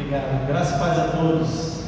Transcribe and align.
Obrigado. 0.00 0.46
Graças 0.46 0.76
e 0.76 0.78
paz 0.78 0.98
a 0.98 1.08
todos. 1.08 1.80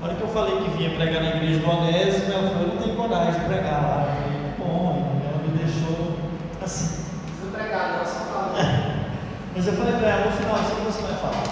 A 0.00 0.04
hora 0.04 0.14
que 0.14 0.22
eu 0.22 0.28
falei 0.28 0.56
que 0.62 0.70
vinha 0.78 0.90
pregar 0.90 1.20
na 1.20 1.30
igreja 1.30 1.58
do 1.58 1.68
Onésimo, 1.68 2.32
ela 2.32 2.48
falou, 2.48 2.62
eu 2.62 2.74
não 2.74 2.82
tenho 2.82 2.96
coragem 2.96 3.40
de 3.40 3.46
pregar 3.46 3.82
lá. 3.82 4.06
Eu 4.06 4.22
falei, 4.22 4.52
bom, 4.56 5.20
ela 5.26 5.42
me 5.42 5.58
deixou 5.58 6.16
assim. 6.62 7.04
Fui 7.40 7.50
pregar, 7.50 7.94
ela 7.94 8.04
só 8.04 8.20
falou. 8.32 8.54
Mas 9.54 9.66
eu 9.66 9.72
falei 9.72 9.94
para 9.94 10.08
ela, 10.08 10.26
no 10.26 10.32
final, 10.32 10.54
assim 10.54 10.76
que 10.76 10.84
você 10.84 11.02
vai 11.02 11.14
falar. 11.16 11.44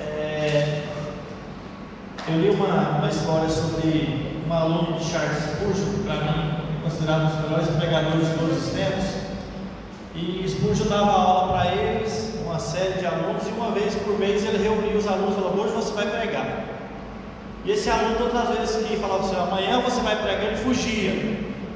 É, 0.00 0.84
eu 2.28 2.40
li 2.40 2.50
uma, 2.50 2.98
uma 2.98 3.08
história 3.08 3.48
sobre 3.48 4.40
um 4.48 4.52
aluno 4.52 4.96
de 4.96 5.04
Charles 5.04 5.38
Spurgeon, 5.38 6.04
para 6.04 6.14
mim, 6.14 6.54
considerado 6.84 7.22
um 7.22 7.26
dos 7.26 7.40
melhores 7.40 7.68
pregadores 7.76 8.28
de 8.28 8.34
todos 8.38 8.64
os 8.64 8.72
tempos. 8.72 9.04
E 10.14 10.48
Spurgeon 10.48 10.86
dava 10.86 11.10
aula 11.10 11.52
para 11.52 11.74
eles, 11.74 12.21
série 12.62 12.98
de 13.00 13.06
alunos, 13.06 13.46
e 13.46 13.50
uma 13.50 13.70
vez 13.72 13.94
por 13.96 14.18
mês 14.18 14.44
ele 14.44 14.62
reunia 14.62 14.96
os 14.96 15.06
alunos 15.06 15.32
e 15.32 15.40
falou: 15.40 15.60
Hoje 15.60 15.74
você 15.74 15.92
vai 15.92 16.06
pregar. 16.06 16.64
E 17.64 17.70
esse 17.70 17.90
aluno, 17.90 18.16
todas 18.16 18.34
as 18.34 18.56
vezes 18.56 18.86
que 18.86 18.96
falava 18.96 19.24
assim: 19.24 19.36
Amanhã 19.36 19.80
você 19.80 20.00
vai 20.00 20.16
pregar, 20.16 20.44
ele 20.44 20.56
fugia. 20.56 21.12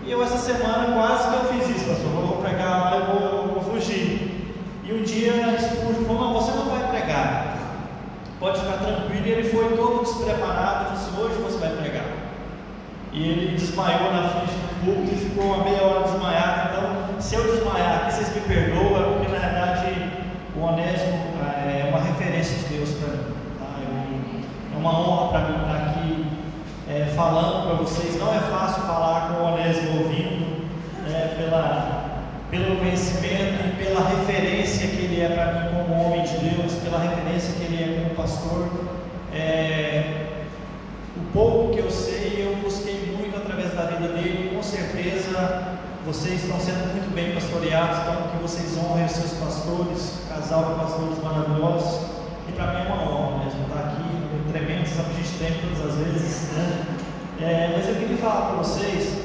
E 0.04 0.10
eu, 0.10 0.22
essa 0.22 0.38
semana, 0.38 0.94
quase 0.94 1.28
que 1.28 1.34
eu 1.34 1.52
fiz 1.52 1.76
isso, 1.76 1.88
pastor. 1.88 2.06
Eu 2.06 2.26
vou 2.26 2.36
pregar 2.38 2.94
eu 2.94 3.04
vou, 3.06 3.54
vou 3.54 3.74
fugir. 3.74 4.54
E 4.84 4.92
um 4.92 5.02
dia 5.02 5.32
Spurgeon 5.58 6.04
falou: 6.06 6.20
Não, 6.22 6.34
você 6.34 6.52
não 6.52 6.66
vai 6.66 6.88
pregar. 6.88 7.56
Pode 8.38 8.60
ficar 8.60 8.78
tranquilo. 8.78 9.26
E 9.26 9.30
ele 9.30 9.48
foi 9.50 9.76
todo 9.76 10.04
despreparado 10.04 10.90
e 10.90 10.96
disse: 10.96 11.20
Hoje 11.20 11.34
você 11.42 11.58
vai 11.58 11.70
pregar. 11.70 12.06
E 13.12 13.28
ele 13.28 13.56
desmaiou 13.56 14.12
na 14.12 14.28
frente 14.28 14.52
do 14.52 14.84
público 14.84 15.14
e 15.14 15.18
ficou 15.18 15.44
uma 15.46 15.64
meia 15.64 15.82
hora 15.82 16.04
desmaiado. 16.04 16.68
Então, 16.68 17.20
se 17.20 17.34
eu 17.34 17.42
desmaiar 17.44 18.02
aqui, 18.02 18.14
vocês 18.14 18.34
me 18.34 18.40
perdoam, 18.42 18.95
o 20.56 20.62
Onésimo 20.62 21.36
é 21.38 21.88
uma 21.90 22.00
referência 22.00 22.56
de 22.56 22.76
Deus 22.76 22.90
para 22.92 23.08
mim. 23.08 23.24
Tá? 23.58 23.66
É 24.74 24.78
uma 24.78 24.98
honra 24.98 25.28
para 25.28 25.48
mim 25.48 25.60
estar 25.60 25.76
aqui 25.76 26.26
é, 26.88 27.12
falando 27.14 27.66
para 27.66 27.74
vocês. 27.76 28.18
Não 28.18 28.34
é 28.34 28.40
fácil 28.40 28.82
falar 28.82 29.28
com 29.28 29.42
o 29.42 29.52
Onésimo 29.52 30.02
ouvindo, 30.02 30.66
é, 31.08 31.34
pela, 31.36 32.22
pelo 32.50 32.76
conhecimento 32.76 33.66
e 33.66 33.84
pela 33.84 34.08
referência 34.08 34.88
que 34.88 34.96
ele 34.96 35.20
é 35.20 35.28
para 35.28 35.52
mim 35.52 35.68
como 35.74 36.06
homem 36.06 36.22
de 36.22 36.36
Deus, 36.38 36.72
pela 36.82 37.00
referência 37.00 37.54
que 37.54 37.64
ele 37.64 37.82
é 37.82 38.00
como 38.00 38.14
pastor. 38.14 38.68
É, 39.34 40.26
o 41.16 41.32
pouco 41.32 41.74
que 41.74 41.80
eu 41.80 41.90
sei, 41.90 42.46
eu 42.46 42.56
busquei 42.62 43.14
muito 43.18 43.36
através 43.36 43.74
da 43.74 43.82
vida 43.82 44.08
dele, 44.08 44.52
com 44.54 44.62
certeza 44.62 45.75
vocês 46.06 46.44
estão 46.44 46.60
sendo 46.60 46.94
muito 46.94 47.12
bem 47.12 47.34
pastoreados, 47.34 47.98
então 47.98 48.30
que 48.30 48.40
vocês 48.40 48.78
honrem 48.78 49.06
os 49.06 49.10
seus 49.10 49.32
pastores, 49.42 50.22
casal 50.28 50.64
de 50.70 50.74
pastores 50.78 51.18
maravilhosos, 51.18 52.06
e 52.48 52.52
para 52.52 52.66
mim 52.74 52.86
é 52.86 52.92
uma 52.94 53.10
honra 53.10 53.44
mesmo 53.44 53.66
estar 53.66 53.90
aqui, 53.90 54.06
tremendo, 54.52 54.86
sabe, 54.86 55.10
a 55.10 55.16
gente 55.18 55.34
tem 55.34 55.50
todas 55.58 55.82
as 55.82 55.98
vezes, 55.98 56.52
né? 56.52 56.86
É, 57.42 57.74
mas 57.76 57.88
eu 57.88 57.96
queria 57.96 58.16
falar 58.18 58.46
para 58.46 58.62
vocês, 58.62 59.18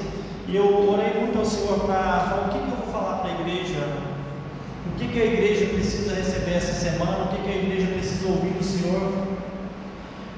e 0.48 0.56
eu 0.56 0.90
orei 0.90 1.22
muito 1.22 1.38
ao 1.38 1.46
Senhor 1.46 1.82
para 1.86 2.26
falar 2.26 2.48
o 2.48 2.50
que, 2.50 2.58
que 2.58 2.72
eu 2.72 2.78
vou 2.82 2.92
falar 2.92 3.18
para 3.20 3.30
a 3.30 3.40
igreja, 3.42 3.78
o 4.88 4.98
que, 4.98 5.08
que 5.08 5.22
a 5.22 5.26
igreja 5.26 5.66
precisa 5.68 6.16
receber 6.16 6.56
essa 6.58 6.74
semana, 6.74 7.26
o 7.26 7.28
que, 7.28 7.44
que 7.44 7.50
a 7.50 7.62
igreja 7.62 7.94
precisa 7.94 8.28
ouvir 8.28 8.58
do 8.58 8.64
Senhor. 8.64 9.38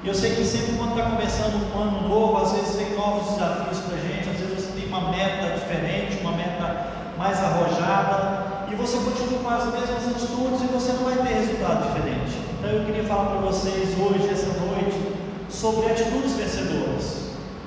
Eu 0.04 0.14
sei 0.14 0.34
que 0.34 0.44
sempre 0.44 0.76
quando 0.76 0.90
está 0.90 1.08
começando 1.08 1.72
um 1.72 1.78
ano 1.80 2.06
novo, 2.06 2.36
às 2.36 2.52
vezes 2.52 2.76
tem 2.76 2.94
novos 2.94 3.32
desafios 3.32 3.78
para 3.78 3.96
a 3.96 4.00
gente, 4.00 4.28
às 4.28 4.36
vezes 4.36 4.60
você 4.60 4.78
tem 4.78 4.83
uma 4.94 5.10
meta 5.10 5.58
diferente, 5.58 6.20
uma 6.20 6.32
meta 6.32 6.86
mais 7.18 7.42
arrojada, 7.42 8.66
e 8.70 8.74
você 8.76 8.96
continua 8.98 9.40
com 9.42 9.48
as 9.48 9.64
mesmas 9.64 10.06
atitudes 10.08 10.62
e 10.62 10.66
você 10.66 10.92
não 10.92 11.04
vai 11.04 11.16
ter 11.16 11.34
resultado 11.34 11.88
diferente. 11.88 12.38
Então 12.58 12.70
eu 12.70 12.84
queria 12.84 13.02
falar 13.04 13.30
para 13.30 13.40
vocês 13.40 13.98
hoje, 13.98 14.28
essa 14.30 14.52
noite, 14.60 14.96
sobre 15.48 15.90
atitudes 15.90 16.34
vencedoras, 16.34 17.24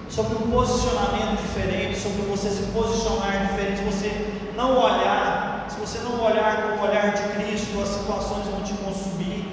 sobre 0.09 0.37
um 0.37 0.51
posicionamento 0.51 1.41
diferente, 1.41 1.99
sobre 1.99 2.21
você 2.23 2.49
se 2.49 2.63
posicionar 2.71 3.47
diferente, 3.47 3.81
você 3.83 4.09
não 4.55 4.79
olhar, 4.79 5.67
se 5.69 5.79
você 5.79 5.99
não 5.99 6.23
olhar 6.23 6.61
com 6.61 6.79
o 6.79 6.87
olhar 6.87 7.11
de 7.11 7.23
Cristo, 7.35 7.81
as 7.81 7.89
situações 7.89 8.47
vão 8.47 8.61
te 8.63 8.73
consumir. 8.73 9.45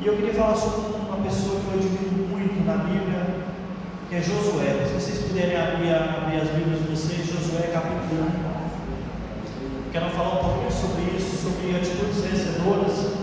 E 0.00 0.06
eu 0.06 0.16
queria 0.16 0.32
falar 0.32 0.56
sobre 0.56 0.96
uma 0.96 1.18
pessoa 1.18 1.60
que 1.60 1.66
eu 1.66 1.74
admiro 1.74 2.28
muito 2.28 2.66
na 2.66 2.76
Bíblia, 2.78 3.31
que 4.12 4.18
é 4.18 4.20
Josué. 4.20 4.84
Se 4.86 4.92
vocês 4.92 5.26
puderem 5.26 5.56
abrir, 5.56 5.88
abrir 5.88 6.36
as 6.36 6.50
Bíblias 6.50 6.80
de 6.80 6.88
vocês, 6.90 7.26
Josué 7.26 7.70
capítulo 7.72 8.28
1. 9.88 9.90
Quero 9.90 10.10
falar 10.10 10.34
um 10.34 10.44
pouquinho 10.44 10.70
sobre 10.70 11.16
isso, 11.16 11.42
sobre 11.42 11.74
atitudes 11.74 12.20
vencedoras. 12.20 13.16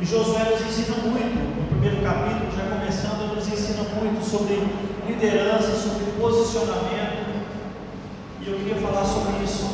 E 0.00 0.04
Josué 0.04 0.44
nos 0.44 0.60
ensina 0.60 0.96
muito, 0.98 1.42
no 1.42 1.66
primeiro 1.66 2.02
capítulo, 2.04 2.52
já 2.54 2.70
começando, 2.70 3.22
ele 3.24 3.34
nos 3.34 3.48
ensina 3.48 3.82
muito 3.82 4.24
sobre 4.24 4.62
liderança, 5.08 5.74
sobre 5.74 6.04
posicionamento. 6.20 7.42
E 8.40 8.48
eu 8.48 8.58
queria 8.58 8.76
falar 8.76 9.04
sobre 9.04 9.42
isso, 9.42 9.68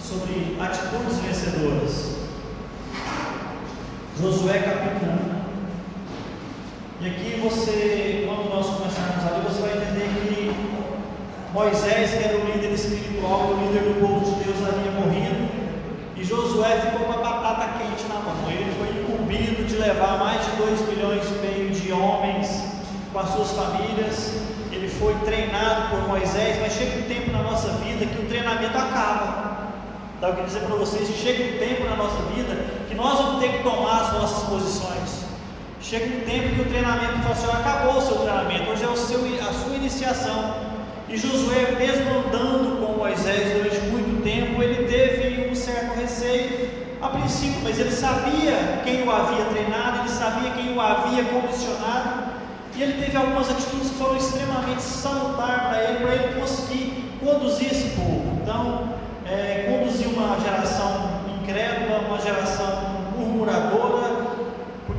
sobre 0.00 0.58
atitudes 0.58 1.18
vencedoras. 1.18 2.16
Josué 4.20 4.58
capítulo 4.58 5.12
1. 5.28 5.31
E 7.02 7.06
aqui 7.08 7.40
você, 7.42 8.22
quando 8.28 8.48
nós 8.48 8.64
começarmos 8.78 9.26
ali, 9.26 9.42
você 9.42 9.60
vai 9.60 9.72
entender 9.72 10.06
que 10.22 10.54
Moisés, 11.52 12.12
que 12.12 12.22
era 12.22 12.38
o 12.38 12.46
líder 12.46 12.70
espiritual, 12.70 13.50
o 13.50 13.58
líder 13.58 13.90
do 13.90 14.00
povo 14.00 14.20
de 14.24 14.44
Deus, 14.44 14.56
havia 14.62 14.92
morrido. 14.92 15.50
E 16.14 16.22
Josué 16.22 16.80
ficou 16.80 17.04
com 17.06 17.12
a 17.14 17.16
batata 17.16 17.76
quente 17.76 18.06
na 18.06 18.20
mão. 18.20 18.48
Ele 18.48 18.72
foi 18.78 19.02
incumbido 19.02 19.64
de 19.64 19.78
levar 19.78 20.16
mais 20.18 20.44
de 20.44 20.52
2 20.52 20.80
milhões 20.90 21.24
e 21.26 21.44
meio 21.44 21.70
de 21.70 21.90
homens 21.90 22.62
com 23.12 23.18
as 23.18 23.30
suas 23.30 23.50
famílias. 23.50 24.40
Ele 24.70 24.88
foi 24.88 25.16
treinado 25.24 25.90
por 25.90 26.06
Moisés, 26.06 26.56
mas 26.60 26.72
chega 26.72 27.00
um 27.00 27.02
tempo 27.02 27.32
na 27.32 27.42
nossa 27.42 27.68
vida 27.82 28.06
que 28.06 28.22
o 28.22 28.28
treinamento 28.28 28.78
acaba. 28.78 29.72
Então 30.18 30.28
eu 30.28 30.36
quero 30.36 30.46
dizer 30.46 30.60
para 30.60 30.76
vocês 30.76 31.08
que 31.08 31.18
chega 31.18 31.52
um 31.52 31.58
tempo 31.58 31.84
na 31.84 31.96
nossa 31.96 32.22
vida 32.32 32.54
que 32.88 32.94
nós 32.94 33.18
vamos 33.18 33.40
ter 33.40 33.54
que 33.54 33.64
tomar 33.64 34.02
as 34.02 34.12
nossas 34.12 34.48
posições. 34.48 35.21
Chega 35.82 36.06
um 36.06 36.20
tempo 36.20 36.54
que 36.54 36.60
o 36.60 36.64
treinamento 36.66 37.18
fala 37.18 37.32
assim, 37.32 37.46
acabou 37.50 37.96
o 37.98 38.00
seu 38.00 38.18
treinamento, 38.18 38.70
hoje 38.70 38.84
é 38.84 38.88
o 38.88 38.96
seu, 38.96 39.18
a 39.18 39.52
sua 39.52 39.74
iniciação. 39.74 40.54
E 41.08 41.16
Josué, 41.18 41.72
mesmo 41.76 42.08
andando 42.08 42.86
com 42.86 42.92
Moisés 42.98 43.52
durante 43.52 43.80
muito 43.90 44.22
tempo, 44.22 44.62
ele 44.62 44.86
teve 44.86 45.50
um 45.50 45.54
certo 45.56 45.98
receio 45.98 46.70
a 47.02 47.08
princípio, 47.08 47.62
mas 47.64 47.80
ele 47.80 47.90
sabia 47.90 48.80
quem 48.84 49.02
o 49.02 49.10
havia 49.10 49.44
treinado, 49.46 49.98
ele 49.98 50.08
sabia 50.08 50.50
quem 50.52 50.72
o 50.72 50.80
havia 50.80 51.24
comissionado, 51.24 52.30
e 52.76 52.82
ele 52.82 53.04
teve 53.04 53.16
algumas 53.16 53.50
atitudes 53.50 53.90
que 53.90 53.96
foram 53.96 54.16
extremamente 54.16 54.82
salutares 54.82 55.62
para 55.64 55.82
ele, 55.82 55.98
para 55.98 56.14
ele 56.14 56.40
conseguir 56.40 57.18
conduzir 57.20 57.72
esse 57.72 57.88
povo. 57.96 58.38
Então, 58.40 58.88
é, 59.26 59.66
conduzir 59.68 60.06
uma 60.06 60.38
geração 60.38 61.22
incrédula, 61.42 62.06
uma 62.06 62.20
geração 62.20 63.02
murmuradora, 63.18 64.11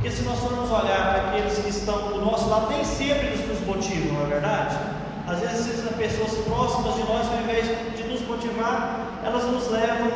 porque 0.04 0.18
se 0.18 0.22
nós 0.24 0.38
formos 0.38 0.70
olhar 0.70 1.14
para 1.14 1.28
aqueles 1.30 1.56
que 1.56 1.70
estão 1.70 1.96
do 2.12 2.20
nosso 2.20 2.46
lado, 2.50 2.68
nem 2.68 2.84
sempre 2.84 3.28
eles 3.28 3.48
nos 3.48 3.60
motivam, 3.60 4.18
não 4.18 4.26
é 4.26 4.28
verdade? 4.28 4.76
Às 5.26 5.40
vezes 5.40 5.82
as 5.82 5.96
pessoas 5.96 6.44
próximas 6.44 6.94
de 6.96 7.04
nós, 7.04 7.26
ao 7.26 7.40
invés 7.40 7.66
de 7.96 8.02
nos 8.02 8.20
motivar, 8.28 9.22
elas 9.24 9.44
nos 9.44 9.70
levam 9.70 10.10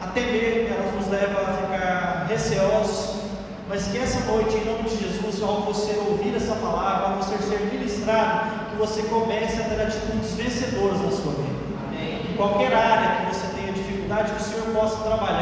a 0.00 0.06
temer, 0.06 0.70
elas 0.70 0.94
nos 0.94 1.08
levam 1.08 1.42
a 1.42 1.52
ficar 1.52 2.26
receosos. 2.28 3.22
Mas 3.68 3.88
que 3.88 3.98
essa 3.98 4.20
noite, 4.30 4.54
em 4.56 4.64
nome 4.66 4.84
de 4.84 5.02
Jesus, 5.02 5.42
ao 5.42 5.62
você 5.62 5.98
ouvir 6.08 6.36
essa 6.36 6.54
palavra, 6.54 7.08
ao 7.08 7.16
você 7.16 7.36
ser 7.38 7.58
ministrado, 7.72 8.70
que 8.70 8.76
você 8.76 9.02
comece 9.02 9.62
a 9.62 9.64
ter 9.64 9.82
atitudes 9.82 10.32
vencedoras 10.34 11.00
na 11.00 11.10
sua 11.10 11.32
vida. 11.32 11.58
Amém. 11.88 12.30
Em 12.30 12.36
qualquer 12.36 12.72
área 12.72 13.26
que 13.26 13.34
você 13.34 13.48
tenha 13.56 13.72
dificuldade, 13.72 14.30
que 14.30 14.40
o 14.40 14.44
Senhor 14.44 14.66
possa 14.72 15.02
trabalhar, 15.02 15.33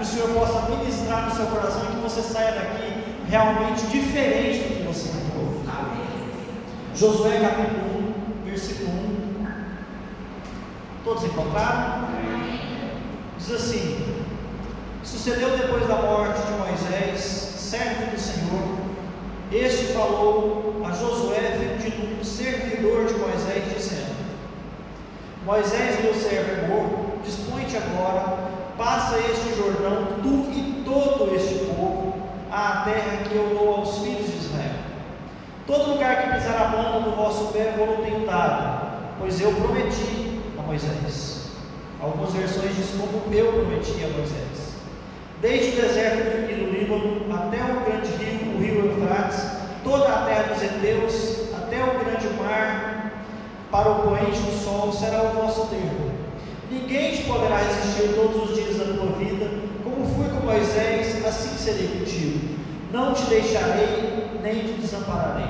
que 0.00 0.04
o 0.04 0.06
Senhor 0.06 0.30
possa 0.30 0.70
ministrar 0.70 1.26
no 1.26 1.36
seu 1.36 1.46
coração 1.48 1.82
e 1.84 1.96
que 1.96 2.00
você 2.00 2.22
saia 2.22 2.52
daqui 2.52 3.04
realmente 3.28 3.86
diferente 3.88 4.68
do 4.68 4.76
que 4.76 4.82
você 4.84 5.10
entrou. 5.10 5.60
Josué 6.94 7.38
capítulo 7.40 8.14
1, 8.46 8.48
versículo 8.48 8.88
1. 8.88 9.46
Todos 11.04 11.24
encontraram? 11.24 12.08
Diz 13.36 13.52
assim: 13.52 14.06
Sucedeu 15.04 15.58
depois 15.58 15.86
da 15.86 15.96
morte 15.96 16.40
de 16.46 16.52
Moisés, 16.52 17.20
servo 17.20 18.10
do 18.10 18.18
Senhor, 18.18 18.78
este 19.52 19.92
falou 19.92 20.82
a 20.82 20.92
Josué, 20.92 21.58
filho 21.58 21.78
de 21.78 21.98
Nun, 21.98 22.24
servidor 22.24 23.04
de 23.04 23.14
Moisés, 23.14 23.64
dizendo: 23.76 24.16
Moisés, 25.44 26.02
meu 26.02 26.14
servo 26.14 27.20
dispõe-te 27.22 27.76
agora, 27.76 28.49
passa 28.80 29.18
este 29.18 29.54
Jordão, 29.58 30.06
tu 30.22 30.50
e 30.50 30.82
todo 30.86 31.34
este 31.36 31.66
povo, 31.66 32.14
à 32.50 32.80
terra 32.82 33.24
que 33.28 33.36
eu 33.36 33.50
dou 33.50 33.74
aos 33.74 33.98
filhos 33.98 34.26
de 34.26 34.38
Israel. 34.38 34.72
Todo 35.66 35.90
lugar 35.90 36.22
que 36.22 36.34
pisar 36.34 36.56
a 36.56 36.70
planta 36.70 37.00
do 37.00 37.14
vosso 37.14 37.52
pé 37.52 37.74
eu 37.76 37.86
não 37.86 38.02
tenho 38.02 38.24
pois 39.18 39.38
eu 39.38 39.52
prometi 39.52 40.40
a 40.58 40.62
Moisés. 40.62 41.50
Algumas 42.00 42.32
versões 42.32 42.74
dizem 42.74 43.06
como 43.06 43.34
eu 43.34 43.52
prometi 43.52 44.02
a 44.02 44.08
Moisés. 44.16 44.70
Desde 45.42 45.78
o 45.78 45.82
deserto 45.82 46.30
do 46.30 46.70
Líbano 46.70 47.34
até 47.34 47.60
terra 50.24 50.54
dos 50.54 50.62
heteus, 50.62 51.52
até 51.54 51.84
o 51.84 51.98
grande 52.02 52.28
mar, 52.42 53.12
para 53.70 53.90
o 53.90 54.02
poente 54.02 54.40
do 54.40 54.64
sol, 54.64 54.90
será 54.90 55.22
o 55.22 55.34
vosso 55.34 55.66
termo. 55.66 56.19
Ninguém 56.70 57.16
te 57.16 57.24
poderá 57.24 57.56
resistir 57.56 58.14
todos 58.14 58.48
os 58.48 58.54
dias 58.54 58.76
da 58.76 58.84
tua 58.84 59.10
vida, 59.18 59.50
como 59.82 60.06
fui 60.14 60.28
com 60.28 60.46
Moisés, 60.46 61.26
assim 61.26 61.58
serei 61.58 61.88
contigo. 61.88 62.60
Não 62.92 63.12
te 63.12 63.24
deixarei, 63.24 64.30
nem 64.40 64.54
te 64.60 64.72
desampararei. 64.80 65.46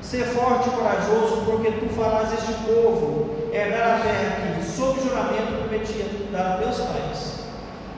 Ser 0.00 0.24
forte 0.24 0.70
e 0.70 0.72
corajoso, 0.72 1.42
porque 1.44 1.72
tu 1.72 1.88
farás 1.94 2.32
este 2.32 2.54
povo 2.64 3.36
herdar 3.52 3.96
a 3.96 4.02
terra 4.02 4.56
que, 4.56 4.64
sob 4.64 4.98
juramento, 4.98 5.68
prometia 5.68 6.06
dar 6.32 6.54
a 6.54 6.56
teus 6.56 6.76
pais. 6.76 7.40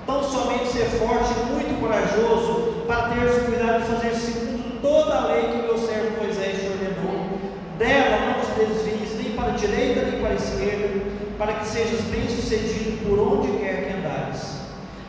Tão 0.05 0.25
somente 0.25 0.67
ser 0.67 0.87
forte 0.87 1.31
e 1.31 1.53
muito 1.53 1.81
corajoso, 1.81 2.85
para 2.89 3.11
teres 3.11 3.41
cuidado 3.45 3.83
de 3.83 3.87
fazer 3.87 4.15
segundo 4.17 4.83
toda 4.83 5.15
a 5.15 5.27
lei 5.27 5.43
que 5.43 5.63
meu 5.63 5.79
servo 5.79 6.21
Moisés 6.21 6.59
te 6.59 6.67
ordenou. 6.67 7.39
Dela 7.79 8.19
não 8.27 8.41
te 8.41 8.67
desvies 8.67 9.23
nem 9.23 9.37
para 9.37 9.53
a 9.53 9.57
direita 9.57 10.03
nem 10.03 10.21
para 10.21 10.31
a 10.31 10.35
esquerda, 10.35 11.18
para 11.38 11.55
que 11.55 11.69
sejas 11.69 12.00
bem-sucedido 12.11 13.08
por 13.08 13.19
onde 13.20 13.58
quer 13.58 13.87
que 13.87 13.96
andares. 13.96 14.58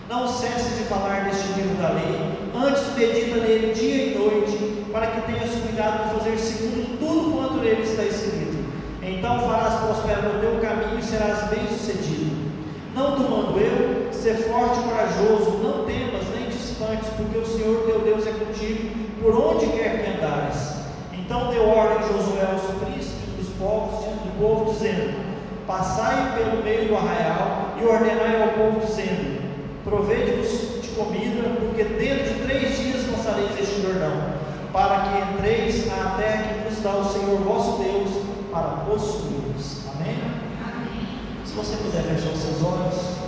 Não 0.08 0.28
cesse 0.28 0.76
de 0.76 0.84
falar 0.84 1.26
deste 1.26 1.48
livro 1.54 1.76
da 1.82 1.90
lei, 1.90 2.38
antes 2.54 2.96
medita 2.96 3.38
nele 3.38 3.74
dia 3.74 4.06
e 4.06 4.18
noite, 4.18 4.86
para 4.92 5.08
que 5.08 5.22
tenhas 5.22 5.50
cuidado 5.56 6.04
de 6.04 6.20
fazer 6.20 6.38
segundo 6.38 7.00
tudo 7.00 7.36
quanto 7.36 7.64
nele 7.64 7.82
está 7.82 8.04
escrito. 8.04 8.58
Então 9.02 9.40
farás 9.42 9.74
prosperar 9.82 10.36
o 10.36 10.40
teu 10.40 10.60
caminho 10.62 11.00
e 11.00 11.04
serás 11.04 11.50
bem-sucedido. 11.50 12.50
Não 12.96 13.16
te 13.16 13.22
mando 13.22 13.60
eu, 13.60 14.14
ser 14.14 14.36
forte 14.36 14.80
e 14.80 14.84
corajoso, 14.84 15.58
não 15.64 15.86
temas 15.86 16.26
nem 16.36 16.50
te 16.50 16.58
espantes, 16.58 17.10
porque 17.18 17.38
o 17.40 17.46
Senhor 17.46 17.86
teu 17.86 18.02
Deus 18.02 18.28
é 18.28 18.32
contigo 18.32 18.90
por 19.22 19.36
onde 19.36 19.68
quer 19.68 20.04
que 20.04 20.18
andares. 20.18 20.76
Então 21.14 21.50
deu 21.50 21.68
ordem 21.68 22.08
Josué 22.08 22.48
aos 22.52 22.64
príncipes 22.84 23.30
dos 23.38 23.50
povos, 23.58 24.06
do 24.06 24.40
povo, 24.40 24.74
dizendo: 24.74 25.29
Passai 25.70 26.34
pelo 26.36 26.64
meio 26.64 26.88
do 26.88 26.98
arraial 26.98 27.76
e 27.80 27.86
ordenai 27.86 28.42
ao 28.42 28.50
povo, 28.58 28.84
dizendo: 28.84 29.40
Provede-vos 29.84 30.82
de 30.82 30.88
comida, 30.96 31.48
porque 31.60 31.84
dentro 31.84 32.34
de 32.34 32.40
três 32.44 32.76
dias 32.76 33.04
passareis 33.04 33.52
este 33.52 33.84
Jordão, 33.84 34.34
para 34.74 35.02
que 35.02 35.36
entreis 35.36 35.86
na 35.86 36.16
terra 36.18 36.56
que 36.56 36.68
vos 36.68 36.82
dá 36.82 36.96
o 36.96 37.06
Senhor 37.06 37.38
vosso 37.42 37.84
Deus, 37.84 38.10
para 38.52 38.84
possuí-los. 38.88 39.82
Amém? 39.94 40.18
Amém? 40.60 41.08
Se 41.46 41.54
você 41.54 41.78
puder 41.78 42.02
fechar 42.02 42.32
os 42.32 42.40
seus 42.40 42.64
olhos. 42.64 43.20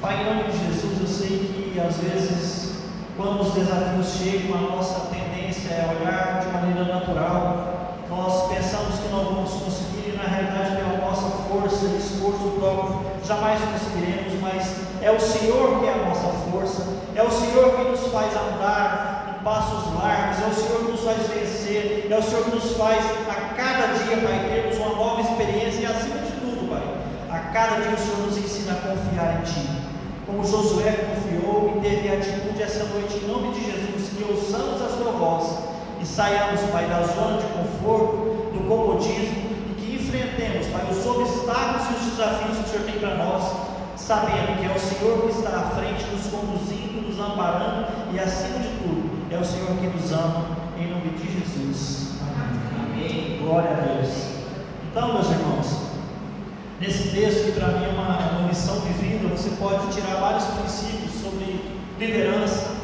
Pai, 0.00 0.22
em 0.22 0.26
nome 0.26 0.44
de 0.44 0.58
Jesus, 0.58 1.00
eu 1.00 1.08
sei 1.08 1.72
que 1.74 1.80
às 1.80 1.96
vezes, 1.96 2.82
quando 3.16 3.40
os 3.40 3.52
desafios 3.52 4.14
chegam, 4.14 4.56
a 4.56 4.76
nossa 4.76 5.08
tendência 5.12 5.70
é 5.70 5.98
olhar 6.00 6.38
de 6.38 6.52
maneira 6.52 6.84
natural. 6.84 7.77
Nós 8.10 8.48
pensamos 8.48 9.00
que 9.00 9.08
não 9.08 9.22
vamos 9.22 9.52
conseguir, 9.52 10.14
e 10.14 10.16
na 10.16 10.24
realidade, 10.24 10.76
pela 10.76 10.96
nossa 10.96 11.28
força 11.44 11.84
e 11.84 11.98
esforço 11.98 12.56
próprio, 12.58 13.00
jamais 13.22 13.60
conseguiremos, 13.60 14.40
mas 14.40 14.76
é 15.02 15.10
o 15.10 15.20
Senhor 15.20 15.78
que 15.78 15.86
é 15.86 15.92
a 15.92 16.08
nossa 16.08 16.28
força, 16.50 16.86
é 17.14 17.22
o 17.22 17.30
Senhor 17.30 17.76
que 17.76 17.82
nos 17.82 18.00
faz 18.10 18.32
andar 18.34 19.36
em 19.38 19.44
passos 19.44 19.92
largos, 19.94 20.42
é 20.42 20.46
o 20.46 20.54
Senhor 20.54 20.86
que 20.86 20.92
nos 20.92 21.00
faz 21.02 21.18
vencer, 21.28 22.08
é 22.10 22.16
o 22.16 22.22
Senhor 22.22 22.44
que 22.44 22.54
nos 22.56 22.76
faz 22.78 23.04
a 23.28 23.54
cada 23.54 23.92
dia, 23.92 24.16
Pai, 24.16 24.48
termos 24.48 24.78
uma 24.78 24.96
nova 24.96 25.20
experiência 25.20 25.80
e 25.80 25.86
acima 25.86 26.16
de 26.16 26.32
tudo, 26.32 26.70
Pai, 26.70 26.82
a 27.28 27.38
cada 27.52 27.76
dia 27.76 27.92
o 27.92 27.98
Senhor 27.98 28.26
nos 28.26 28.38
ensina 28.38 28.72
a 28.72 28.76
confiar 28.76 29.40
em 29.40 29.44
Ti. 29.44 29.68
Como 30.24 30.44
Josué 30.46 30.92
confiou 30.92 31.74
e 31.76 31.80
teve 31.80 32.08
atitude 32.08 32.62
essa 32.62 32.84
noite, 32.84 33.18
em 33.18 33.28
nome 33.28 33.52
de 33.52 33.66
Jesus, 33.66 34.08
que 34.16 34.24
ouçamos 34.24 34.80
a 34.80 34.88
Sua 34.88 35.12
voz 35.12 35.67
e 36.00 36.06
saiamos, 36.06 36.60
Pai, 36.70 36.86
da 36.86 37.02
zona 37.02 37.38
de 37.38 37.46
conforto, 37.46 38.52
do 38.52 38.68
comodismo 38.68 39.48
e 39.70 39.74
que 39.76 39.94
enfrentemos, 39.96 40.66
Pai, 40.68 40.86
os 40.90 41.06
obstáculos 41.06 41.88
e 41.90 41.94
os 41.94 42.10
desafios 42.12 42.58
que 42.58 42.64
o 42.64 42.68
Senhor 42.68 42.84
tem 42.84 42.98
para 42.98 43.14
nós 43.16 43.68
sabendo 44.08 44.58
que 44.58 44.64
é 44.64 44.74
o 44.74 44.80
Senhor 44.80 45.20
que 45.20 45.38
está 45.38 45.50
à 45.50 45.62
frente, 45.76 46.02
nos 46.10 46.28
conduzindo, 46.28 47.06
nos 47.06 47.20
amparando 47.20 47.88
e, 48.10 48.18
acima 48.18 48.58
de 48.60 48.68
tudo, 48.78 49.28
é 49.30 49.36
o 49.36 49.44
Senhor 49.44 49.68
que 49.76 49.86
nos 49.86 50.10
ama, 50.12 50.46
em 50.78 50.90
nome 50.90 51.10
de 51.10 51.30
Jesus. 51.30 52.12
Amém. 52.80 53.38
Glória 53.42 53.70
a 53.70 53.74
Deus. 53.74 54.08
Então, 54.90 55.12
meus 55.12 55.30
irmãos, 55.30 55.66
nesse 56.80 57.10
texto 57.10 57.44
que 57.44 57.60
para 57.60 57.68
mim 57.68 57.84
é 57.84 57.88
uma, 57.88 58.38
uma 58.38 58.48
missão 58.48 58.80
de 58.80 58.94
vida, 58.94 59.28
você 59.28 59.50
pode 59.58 59.92
tirar 59.92 60.14
vários 60.20 60.44
princípios 60.44 61.12
sobre 61.20 61.60
liderança, 61.98 62.76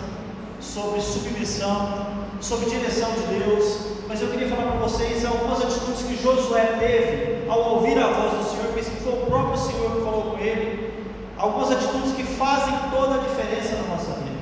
sobre 0.61 1.01
submissão, 1.01 2.14
sobre 2.41 2.69
direção 2.69 3.11
de 3.13 3.39
Deus, 3.39 3.79
mas 4.09 4.21
eu 4.21 4.29
queria 4.29 4.49
falar 4.49 4.73
para 4.73 4.81
vocês 4.81 5.25
algumas 5.25 5.63
atitudes 5.63 6.03
que 6.03 6.23
Josué 6.23 6.77
teve 6.79 7.49
ao 7.49 7.75
ouvir 7.75 7.99
a 7.99 8.09
voz 8.09 8.33
do 8.33 8.51
Senhor, 8.51 8.73
pensei 8.75 8.95
que 8.95 9.03
foi 9.03 9.13
o 9.13 9.27
próprio 9.27 9.57
Senhor 9.57 9.91
que 9.91 10.05
falou 10.05 10.23
com 10.31 10.39
ele, 10.39 10.93
algumas 11.39 11.73
atitudes 11.73 12.13
que 12.13 12.23
fazem 12.23 12.75
toda 12.91 13.15
a 13.15 13.19
diferença 13.19 13.77
na 13.77 13.95
nossa 13.95 14.13
vida, 14.21 14.39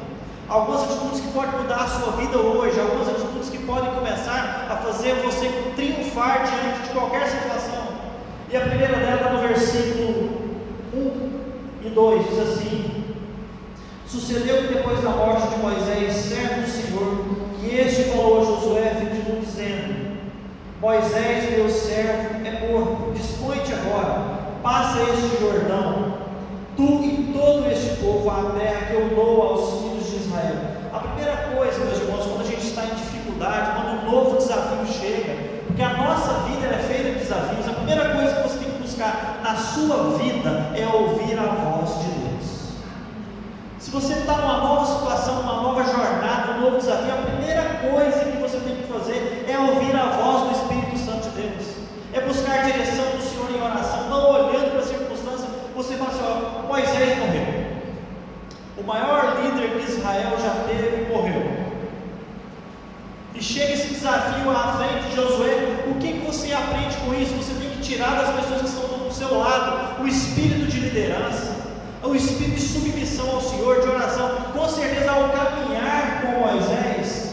algumas 0.49 0.83
atitudes 0.83 1.21
que 1.21 1.33
podem 1.33 1.61
mudar 1.61 1.85
a 1.85 1.89
sua 1.89 2.13
vida 2.13 2.39
hoje, 2.39 2.81
algumas 2.81 3.09
atitudes 3.09 3.49
que 3.49 3.59
podem 3.59 3.93
começar 3.95 4.67
a 4.71 4.77
fazer 4.77 5.15
você 5.25 5.49
triunfar 5.77 6.45
diante 6.45 6.89
de 6.89 6.89
qualquer 6.91 7.27
situação. 7.29 7.93
E 8.51 8.57
a 8.57 8.61
primeira 8.61 8.97
dela 8.97 9.31
no 9.31 9.49
versículo 9.49 10.31
1 10.93 11.87
e 11.87 11.89
2 11.89 12.29
diz 12.29 12.39
assim: 12.39 13.05
Sucedeu 14.07 14.59
que 14.59 14.75
depois 14.75 15.03
da 15.03 15.09
morte 15.09 15.49
de 15.49 15.57
Moisés, 15.57 16.15
servo 16.15 16.61
do 16.61 16.69
Senhor, 16.69 17.42
que 17.63 17.77
este 17.77 18.11
falou 18.11 18.41
a 18.41 18.45
Josué, 18.45 18.97
filho 18.99 19.41
dizendo: 19.41 20.19
Moisés, 20.81 21.51
meu 21.57 21.69
servo, 21.69 22.47
é 22.47 22.69
morto, 22.69 23.13
dispõe-te 23.13 23.73
agora, 23.73 24.41
passa 24.63 24.99
este 25.03 25.41
Jordão 25.41 26.23
tu 26.77 27.05
e 27.05 27.33
todo 27.33 27.71
este 27.71 27.97
povo 27.97 28.31
à 28.31 28.59
terra 28.59 28.87
que 28.87 28.95
eu 28.95 29.11
dou 29.15 29.43
aos 29.43 29.83
filhos 29.83 30.11
de 30.11 30.17
Israel. 30.17 30.57
A 30.93 30.99
primeira 30.99 31.37
coisa, 31.55 31.85
meus 31.85 31.99
irmãos, 31.99 32.27
quando 32.27 32.41
a 32.41 32.51
gente 32.51 32.67
está 32.67 32.85
em 32.85 32.95
dificuldade, 32.95 33.73
quando 33.77 34.01
um 34.01 34.11
novo 34.11 34.37
desafio 34.37 34.87
chega, 34.87 35.63
porque 35.67 35.83
a 35.83 35.97
nossa 35.97 36.33
vida 36.49 36.67
é 36.67 36.79
feita 36.79 37.11
de 37.11 37.19
desafios, 37.19 37.69
a 37.69 37.73
primeira 37.73 38.15
coisa 38.15 38.35
que 38.35 38.43
você 38.43 38.59
tem 38.59 38.71
que 38.71 38.83
buscar 38.83 39.41
na 39.43 39.55
sua 39.57 40.19
vida 40.19 40.73
é 40.75 40.87
ouvir 40.87 41.39
a 41.39 41.53
voz 41.53 41.99
de 42.01 42.11
Deus. 42.11 42.23
Se 43.79 43.91
você 43.91 44.15
está 44.15 44.37
numa 44.39 44.59
nova 44.59 44.87
situação, 44.87 45.37
numa 45.37 45.63
nova 45.63 45.85
jornada, 45.85 46.53
um 46.53 46.61
novo 46.63 46.79
desafio, 46.79 47.13
a 47.13 47.27
primeira 47.27 47.63
coisa 47.91 48.25
que 48.25 48.39
você 48.39 48.59
tem 48.59 48.77
que 48.77 48.93
fazer 48.93 49.45
é 49.49 49.59
ouvir 49.59 49.95
a 49.95 50.07
voz 50.11 50.49
do 50.49 50.53
Espírito 50.53 50.99
Santo 50.99 51.29
de 51.31 51.43
Deus, 51.43 51.77
é 52.13 52.21
buscar 52.21 52.61
a 52.61 52.63
direção 52.63 53.05
do 53.17 53.23
Senhor 53.23 53.51
em 53.51 53.63
oração, 53.63 54.09
não 54.09 54.31
olhando 54.31 54.71
para 54.71 54.81
as 54.81 54.87
circunstâncias, 54.87 55.13
você 55.75 55.97
fala 55.97 56.11
assim, 56.11 56.23
ó, 56.23 56.67
Moisés 56.69 57.19
morreu. 57.19 57.73
O 58.79 58.83
maior 58.85 59.37
líder 59.43 59.79
que 59.79 59.91
Israel 59.91 60.37
já 60.41 60.65
teve 60.69 61.13
morreu. 61.13 61.63
E 63.35 63.43
chega 63.43 63.73
esse 63.73 63.89
desafio 63.89 64.51
à 64.51 64.77
frente 64.77 65.09
de 65.09 65.17
Josué. 65.17 65.85
O 65.91 65.95
que, 65.99 66.13
que 66.13 66.27
você 66.27 66.53
aprende 66.53 66.97
com 66.99 67.15
isso? 67.15 67.35
Você 67.35 67.55
tem 67.55 67.71
que 67.71 67.83
tirar 67.83 68.15
das 68.17 68.35
pessoas 68.37 68.61
que 68.61 68.69
estão 68.69 68.99
do 68.99 69.13
seu 69.13 69.39
lado 69.39 70.03
o 70.03 70.07
espírito 70.07 70.67
de 70.67 70.81
liderança, 70.81 71.57
o 72.03 72.15
espírito 72.15 72.57
de 72.57 72.63
submissão 72.63 73.31
ao 73.31 73.41
Senhor, 73.41 73.81
de 73.81 73.89
oração. 73.89 74.29
Com 74.53 74.69
certeza, 74.69 75.11
ao 75.11 75.31
caminhar 75.31 76.23
com 76.23 76.47
Moisés, 76.47 77.33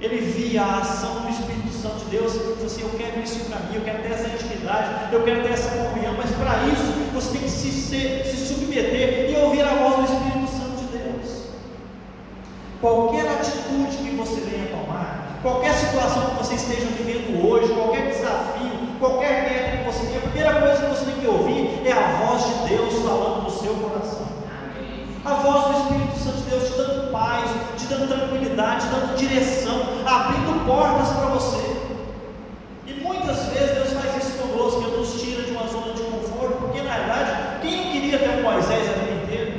ele 0.00 0.20
via 0.20 0.62
a 0.62 0.78
ação 0.80 1.22
do 1.22 1.30
Espírito 1.30 1.72
Santo 1.72 2.04
de 2.04 2.16
Deus. 2.16 2.34
Ele 2.34 2.44
falou 2.44 2.66
assim: 2.66 2.82
Eu 2.82 2.90
quero 2.90 3.20
isso 3.22 3.40
para 3.46 3.58
mim, 3.60 3.76
eu 3.76 3.82
quero 3.82 4.02
ter 4.02 4.12
essa 4.12 4.28
intimidade, 4.28 5.12
eu 5.12 5.22
quero 5.22 5.42
ter 5.42 5.52
essa 5.52 5.70
comunhão. 5.70 6.14
Mas 6.16 6.30
para 6.32 6.66
isso, 6.68 6.96
você 7.14 7.32
tem 7.32 7.40
que 7.40 7.50
se, 7.50 7.72
se, 7.72 8.24
se 8.24 8.54
submeter 8.54 9.30
e 9.30 9.36
ouvir 9.42 9.62
a 9.62 9.74
voz 9.74 9.96
do 9.96 10.04
Espírito 10.04 10.50
Santo 10.50 10.76
de 10.76 10.98
Deus. 10.98 11.44
Qualquer 12.80 13.26
atitude 13.26 13.96
que 13.96 14.16
você 14.16 14.40
venha 14.42 14.66
tomar, 14.66 15.38
qualquer 15.42 15.72
situação 15.72 16.26
que 16.26 16.44
você 16.44 16.54
esteja 16.56 16.86
vivendo 16.86 17.42
hoje, 17.48 17.72
qualquer 17.72 18.10
desafio, 18.10 18.70
qualquer 19.00 19.48
meta 19.48 19.76
que 19.78 19.84
você 19.84 20.06
tenha, 20.06 20.18
a 20.18 20.22
primeira 20.22 20.60
coisa 20.60 20.82
que 20.82 20.88
você 20.88 21.04
tem 21.06 21.20
que 21.20 21.26
ouvir 21.26 21.86
é 21.86 21.92
a 21.92 22.26
voz 22.26 22.44
de 22.44 22.68
Deus 22.68 22.94
falando 23.02 23.44
no 23.44 23.50
seu 23.50 23.74
coração. 23.74 24.26
A 25.24 25.34
voz 25.34 25.64
do 25.64 25.82
Espírito 25.82 26.18
Santo 26.18 26.36
de 26.36 26.50
Deus 26.50 26.70
te 26.70 26.76
dando 26.76 27.10
paz, 27.10 27.50
te 27.78 27.86
dando 27.86 28.08
dando 28.74 29.16
direção, 29.16 29.82
abrindo 30.04 30.66
portas 30.66 31.08
para 31.10 31.26
você. 31.26 31.76
E 32.86 32.92
muitas 32.94 33.46
vezes 33.46 33.74
Deus 33.74 33.92
faz 33.92 34.24
isso 34.24 34.38
conosco, 34.38 34.82
Ele 34.82 34.96
nos 34.96 35.20
tira 35.20 35.42
de 35.42 35.50
uma 35.52 35.66
zona 35.66 35.92
de 35.92 36.02
conforto, 36.02 36.56
porque 36.60 36.82
na 36.82 36.94
verdade, 36.94 37.60
quem 37.62 37.76
não 37.76 37.92
queria 37.92 38.18
ter 38.18 38.30
um 38.30 38.42
Moisés 38.42 38.88
a 38.88 38.92
vida 38.92 39.24
inteira? 39.24 39.56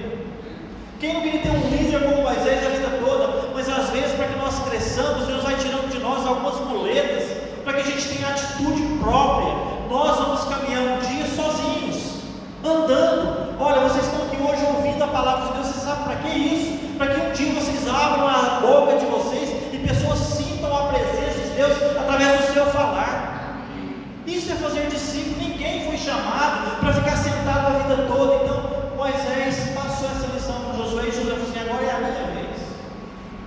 Quem 0.99 1.13
não 1.13 1.21
queria 1.21 1.41
ter 1.41 1.49
um 1.49 1.69
líder 1.69 2.01
como 2.03 2.23
Moisés 2.23 2.65
a 2.65 2.69
vida 2.69 2.99
toda? 3.05 3.51
Mas 3.53 3.69
às 3.69 3.89
vezes, 3.91 4.13
para 4.13 4.27
que 4.27 4.39
nós 4.39 4.57
cresçamos, 4.67 5.27
Deus 5.27 5.43
vai 5.43 5.55
tirando 5.55 5.91
de 5.91 5.99
nós 5.99 6.25
algumas 6.25 6.55
muletas, 6.61 7.37
para 7.63 7.73
que 7.73 7.81
a 7.81 7.85
gente 7.85 8.07
tenha 8.07 8.29
atitude 8.29 8.81
própria. 8.99 9.53
Nós 9.89 10.17
vamos 10.17 10.43
caminhar 10.45 10.81
um 10.81 10.99
dia 10.99 11.25
sozinhos, 11.25 12.21
andando. 12.63 13.55
Olha, 13.59 13.81
vocês 13.81 14.05
estão 14.05 14.25
aqui 14.25 14.37
hoje 14.37 14.63
ouvindo 14.65 15.03
a 15.03 15.07
palavra 15.07 15.47
de 15.47 15.53
Deus, 15.53 15.67
você 15.67 15.79
sabe 15.79 16.03
para 16.03 16.15
que 16.15 16.29
isso? 16.29 16.97
Para 16.97 17.07
que 17.07 17.21
um 17.21 17.31
dia 17.31 17.53
vocês 17.53 17.87
abram 17.87 18.27
a 18.27 18.59
boca 18.61 18.97
de 18.97 19.05
vocês 19.05 19.49
e 19.73 19.77
pessoas 19.77 20.17
sintam 20.17 20.75
a 20.75 20.87
presença 20.87 21.39
de 21.41 21.49
Deus 21.55 21.77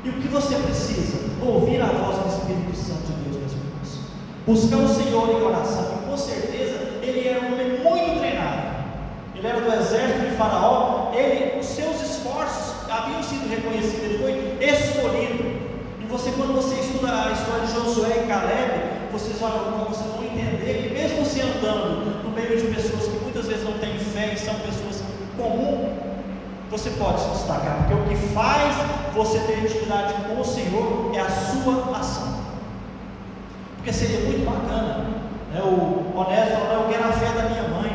E 0.03 0.09
o 0.09 0.13
que 0.15 0.29
você 0.29 0.55
precisa? 0.57 1.19
Ouvir 1.45 1.81
a 1.83 1.87
voz 1.87 2.17
do 2.19 2.29
Espírito 2.29 2.75
Santo 2.75 3.13
de 3.13 3.13
Deus, 3.23 3.37
meus 3.37 3.53
irmãos. 3.53 3.99
Buscar 4.47 4.79
o 4.79 4.89
Senhor 4.89 5.29
em 5.29 5.43
oração. 5.43 5.99
E 6.03 6.09
com 6.09 6.17
certeza 6.17 6.79
ele 7.03 7.29
era 7.29 7.41
um 7.41 7.53
homem 7.53 7.81
muito 7.81 8.19
treinado. 8.19 8.63
Ele 9.35 9.47
era 9.47 9.61
do 9.61 9.73
exército 9.75 10.31
de 10.31 10.37
Faraó. 10.37 11.13
Ele, 11.13 11.61
os 11.61 11.67
seus 11.67 12.01
esforços 12.01 12.75
haviam 12.91 13.23
sido 13.23 13.47
reconhecidos. 13.51 14.03
Ele 14.03 14.19
foi 14.19 14.67
escolhido. 14.67 15.45
E 16.01 16.07
você, 16.09 16.31
quando 16.31 16.55
você 16.55 16.81
estuda 17.01 17.29
a 17.29 17.33
história 17.33 17.67
de 17.67 17.73
Josué 17.73 18.25
e 18.25 18.29
Caleb, 18.29 19.11
vocês 19.11 19.39
vão, 19.39 19.87
vocês 19.89 20.07
vão 20.11 20.23
entender 20.23 20.83
que 20.83 20.93
mesmo 20.93 21.25
se 21.25 21.41
andando 21.41 22.23
no 22.23 22.31
meio 22.31 22.61
de 22.61 22.75
pessoas 22.75 23.05
que 23.05 23.25
muitas 23.25 23.47
vezes 23.47 23.65
não 23.65 23.73
têm 23.79 23.99
fé 23.99 24.35
e 24.35 24.39
são 24.39 24.55
pessoas 24.57 25.03
comuns, 25.35 25.89
você 26.71 26.91
pode 26.91 27.21
se 27.21 27.29
destacar, 27.31 27.79
porque 27.79 27.95
o 27.95 28.05
que 28.05 28.17
faz 28.35 28.77
você 29.15 29.39
ter 29.41 29.65
intimidade 29.65 30.13
com 30.29 30.41
o 30.41 30.45
Senhor 30.45 31.11
é 31.15 31.21
a 31.21 31.31
sua 31.31 31.99
ação. 31.99 32.41
Porque 33.77 33.95
seria 33.95 34.21
muito 34.21 34.45
bacana, 34.45 35.07
né? 35.55 35.63
o 35.63 36.19
honesto 36.19 36.53
falou, 36.53 36.83
eu 36.83 36.89
quero 36.91 37.09
a 37.09 37.13
fé 37.13 37.33
da 37.33 37.49
minha 37.49 37.63
mãe, 37.63 37.91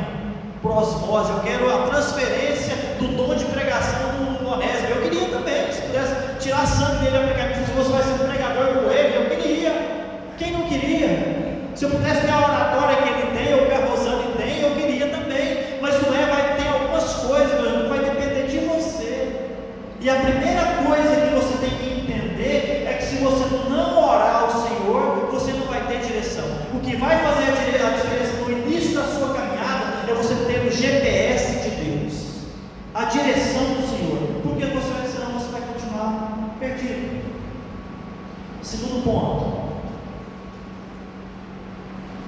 por 0.64 0.72
osmose, 0.78 1.30
eu 1.30 1.42
quero 1.42 1.72
a 1.72 1.88
transferência 1.90 2.76
do 2.98 3.16
dom 3.16 3.36
de 3.36 3.46
pregação 3.46 4.10
do 4.42 4.50
honesto. 4.50 4.86
Eu 4.90 5.04
queria 5.04 5.30
também, 5.30 5.72
se 5.72 5.82
pudesse 5.84 6.16
tirar 6.40 6.66
sangue 6.66 7.06
dele 7.06 7.18
a 7.18 7.22
pregar, 7.22 7.56
se 7.66 7.72
você 7.72 7.92
vai 7.92 8.04
ser 8.04 8.14
um 8.14 8.28
pregador 8.30 8.68
com 8.84 8.92
ele, 8.92 9.16
eu 9.16 9.38
queria. 9.38 10.06
Quem 10.38 10.52
não 10.52 10.64
queria? 10.79 11.55
Se 11.75 11.86
eu 11.86 11.89
pudesse 11.89 12.22
ter 12.22 12.32
a 12.32 12.38
oratória 12.38 12.98
que 12.98 13.10
ele 13.10 13.38
tem, 13.38 13.53
ou 13.53 13.65
que 13.65 13.74
a 13.74 13.86
Rosane 13.86 14.34
tem, 14.38 14.62
eu 14.62 14.72
queria 14.72 15.08
também. 15.08 15.79
Mas 15.82 16.01
não 16.01 16.13
é, 16.15 16.25
vai 16.25 16.55
ter 16.55 16.67
algumas 16.67 17.13
coisas, 17.15 17.89
vai 17.89 18.00
depender 18.00 18.48
de 18.48 18.60
você. 18.60 19.55
E 20.00 20.10
a 20.10 20.15
primeira 20.15 20.63
coisa 20.86 21.15
que 21.15 21.36
você 21.36 21.58
tem 21.58 21.77
que 21.77 22.00
entender 22.00 22.86
é 22.88 22.94
que 22.94 23.03
se 23.03 23.15
você 23.17 23.44
não 23.70 24.01
orar 24.01 24.44
ao 24.44 24.51
Senhor, 24.51 25.29
você 25.32 25.51
não 25.51 25.67
vai 25.67 25.86
ter 25.88 26.00
direção. 26.00 26.46
O 26.74 26.79
que 26.79 26.96
vai 26.96 27.17
fazer 27.17 27.51
a 27.51 27.55
diferença 27.55 28.44
no 28.44 28.51
início 28.51 28.96
da 28.96 29.03
sua 29.03 29.34
caminhada 29.34 30.10
é 30.10 30.13
você 30.13 30.36
ter 30.46 30.65
o 30.65 30.72
GPS 30.72 31.60
de 31.60 31.75
Deus, 31.84 32.13
a 32.94 33.05
direção 33.05 33.63
do 33.74 33.88
Senhor. 33.88 34.41
Porque 34.44 34.65
você, 34.65 35.12
senão 35.12 35.34
você 35.34 35.51
vai 35.51 35.62
continuar 35.62 36.55
perdido. 36.60 37.25
Segundo 38.62 39.03
ponto 39.03 39.45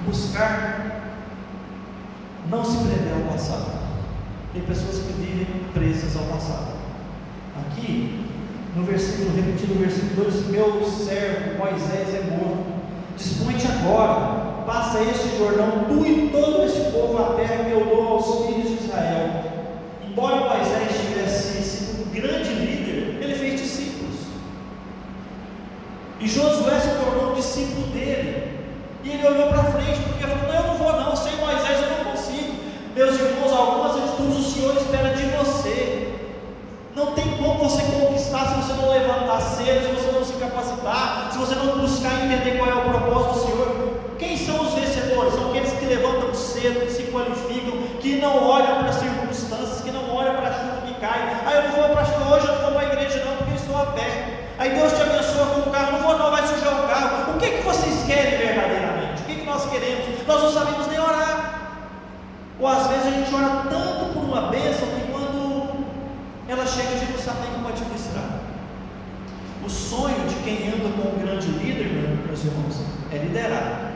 buscar 0.07 0.87
não 2.49 2.63
se 2.63 2.77
prender 2.77 3.13
ao 3.13 3.33
passado. 3.33 3.77
Tem 4.53 4.61
pessoas 4.61 4.99
que 4.99 5.13
vivem 5.13 5.47
presas 5.73 6.15
ao 6.15 6.23
passado. 6.23 6.77
Aqui, 7.59 8.25
no 8.75 8.83
versículo, 8.83 9.35
repetido 9.35 9.73
no 9.75 9.81
versículo 9.81 10.23
2, 10.23 10.47
meu 10.47 10.85
servo 10.85 11.57
Moisés 11.57 12.15
é 12.15 12.23
morto. 12.31 12.77
Dispõe-te 13.17 13.67
agora, 13.67 14.63
passa 14.65 15.01
este 15.01 15.37
Jordão, 15.37 15.85
tu 15.89 16.05
e 16.05 16.29
todo 16.29 16.63
este 16.63 16.91
povo 16.91 17.17
a 17.17 17.35
terra 17.35 17.65
que 17.65 17.71
eu 17.71 17.85
dou 17.85 18.07
aos 18.07 18.45
filhos 18.45 18.69
de 18.69 18.85
Israel. 18.85 19.43
Embora 20.07 20.35
Moisés 20.37 21.01
tivesse 21.01 21.63
sido 21.63 22.07
um 22.07 22.11
grande 22.11 22.49
líder, 22.53 23.21
ele 23.21 23.35
fez 23.35 23.61
discípulos. 23.61 24.15
E 26.19 26.27
Josué 26.27 26.79
se 26.79 26.89
tornou 26.89 27.31
um 27.31 27.35
discípulo 27.35 27.87
dele. 27.87 28.46
E 29.07 29.11
ele 29.11 29.25
olhou 29.25 29.47
para 29.47 29.63
frente, 29.71 30.01
porque 30.01 30.27
falou: 30.27 30.47
Não, 30.49 30.55
eu 30.55 30.67
não 30.67 30.75
vou, 30.75 30.91
não, 30.99 31.15
sem 31.15 31.37
Moisés 31.37 31.79
eu 31.81 31.97
não 31.97 32.11
consigo. 32.11 32.55
Meus 32.93 33.15
irmãos, 33.15 33.53
algumas 33.53 33.95
atitudes 33.95 34.37
o 34.37 34.51
Senhor 34.51 34.75
espera 34.75 35.15
de 35.15 35.23
você. 35.27 36.13
Não 36.93 37.13
tem 37.13 37.37
como 37.37 37.53
você 37.57 37.83
conquistar 37.83 38.47
se 38.47 38.55
você 38.55 38.73
não 38.73 38.89
levantar 38.89 39.39
cedo, 39.39 39.85
se 39.85 39.91
você 39.93 40.11
não 40.11 40.25
se 40.25 40.33
capacitar, 40.33 41.29
se 41.31 41.37
você 41.37 41.55
não 41.55 41.77
buscar 41.77 42.25
entender 42.25 42.57
qual 42.57 42.69
é 42.69 42.73
o 42.73 42.89
propósito 42.89 43.33
do 43.33 43.39
Senhor. 43.45 43.97
Quem 44.19 44.35
são 44.35 44.61
os 44.61 44.73
vencedores? 44.73 45.35
São 45.35 45.51
aqueles 45.51 45.71
que 45.71 45.85
levantam 45.85 46.33
cedo, 46.33 46.85
que 46.85 46.91
se 46.91 47.03
qualificam, 47.03 47.77
que 48.01 48.19
não 48.19 48.45
olham 48.45 48.79
para 48.79 48.89
as 48.89 48.95
circunstâncias, 48.95 49.81
que 49.85 49.91
não 49.91 50.13
olham 50.13 50.35
para 50.35 50.49
a 50.49 50.53
chuva 50.53 50.81
que 50.85 50.93
cai. 50.95 51.33
Ah, 51.45 51.53
eu 51.53 51.63
não 51.63 51.71
vou 51.71 51.89
para 51.95 52.01
hoje, 52.03 52.47
eu 52.47 52.55
não 52.55 52.61
vou 52.61 52.71
para 52.71 52.81
a 52.81 52.91
igreja 52.91 53.23
não, 53.23 53.37
porque 53.37 53.51
eu 53.51 53.55
estou 53.55 53.77
a 53.77 53.85
pé. 53.85 54.27
Aí 54.57 54.71
Deus 54.71 54.91
te 54.91 55.01
abençoa 55.01 55.45
com 55.45 55.69
o 55.69 55.71
carro, 55.71 55.91
não 55.93 55.99
vou 55.99 56.17
não, 56.17 56.31
vai 56.31 56.45
sujar 56.45 56.83
o 56.83 56.87
carro. 56.87 57.35
O 57.35 57.39
que, 57.39 57.51
que 57.51 57.61
vocês 57.61 58.03
querem 58.07 58.37
verdadeiramente? 58.39 58.76
Nós 59.67 59.79
queremos? 59.79 60.25
Nós 60.25 60.43
não 60.43 60.51
sabemos 60.53 60.87
nem 60.87 60.97
orar. 60.97 61.71
Ou 62.57 62.67
às 62.67 62.87
vezes 62.87 63.07
a 63.07 63.09
gente 63.09 63.35
ora 63.35 63.63
tanto 63.69 64.13
por 64.13 64.23
uma 64.23 64.43
bênção 64.43 64.87
que 64.87 65.11
quando 65.11 65.85
ela 66.47 66.65
chega 66.65 66.95
a 66.95 66.97
gente 66.97 67.11
não 67.11 67.19
sabe 67.19 67.41
nem 67.41 67.51
como 67.51 67.67
administrar. 67.67 68.39
O 69.65 69.69
sonho 69.69 70.25
de 70.29 70.35
quem 70.45 70.69
anda 70.69 70.89
com 70.95 71.09
um 71.09 71.19
grande 71.19 71.47
líder, 71.47 71.91
meus 72.25 72.45
irmãos, 72.45 72.79
é 73.11 73.17
liderar. 73.17 73.91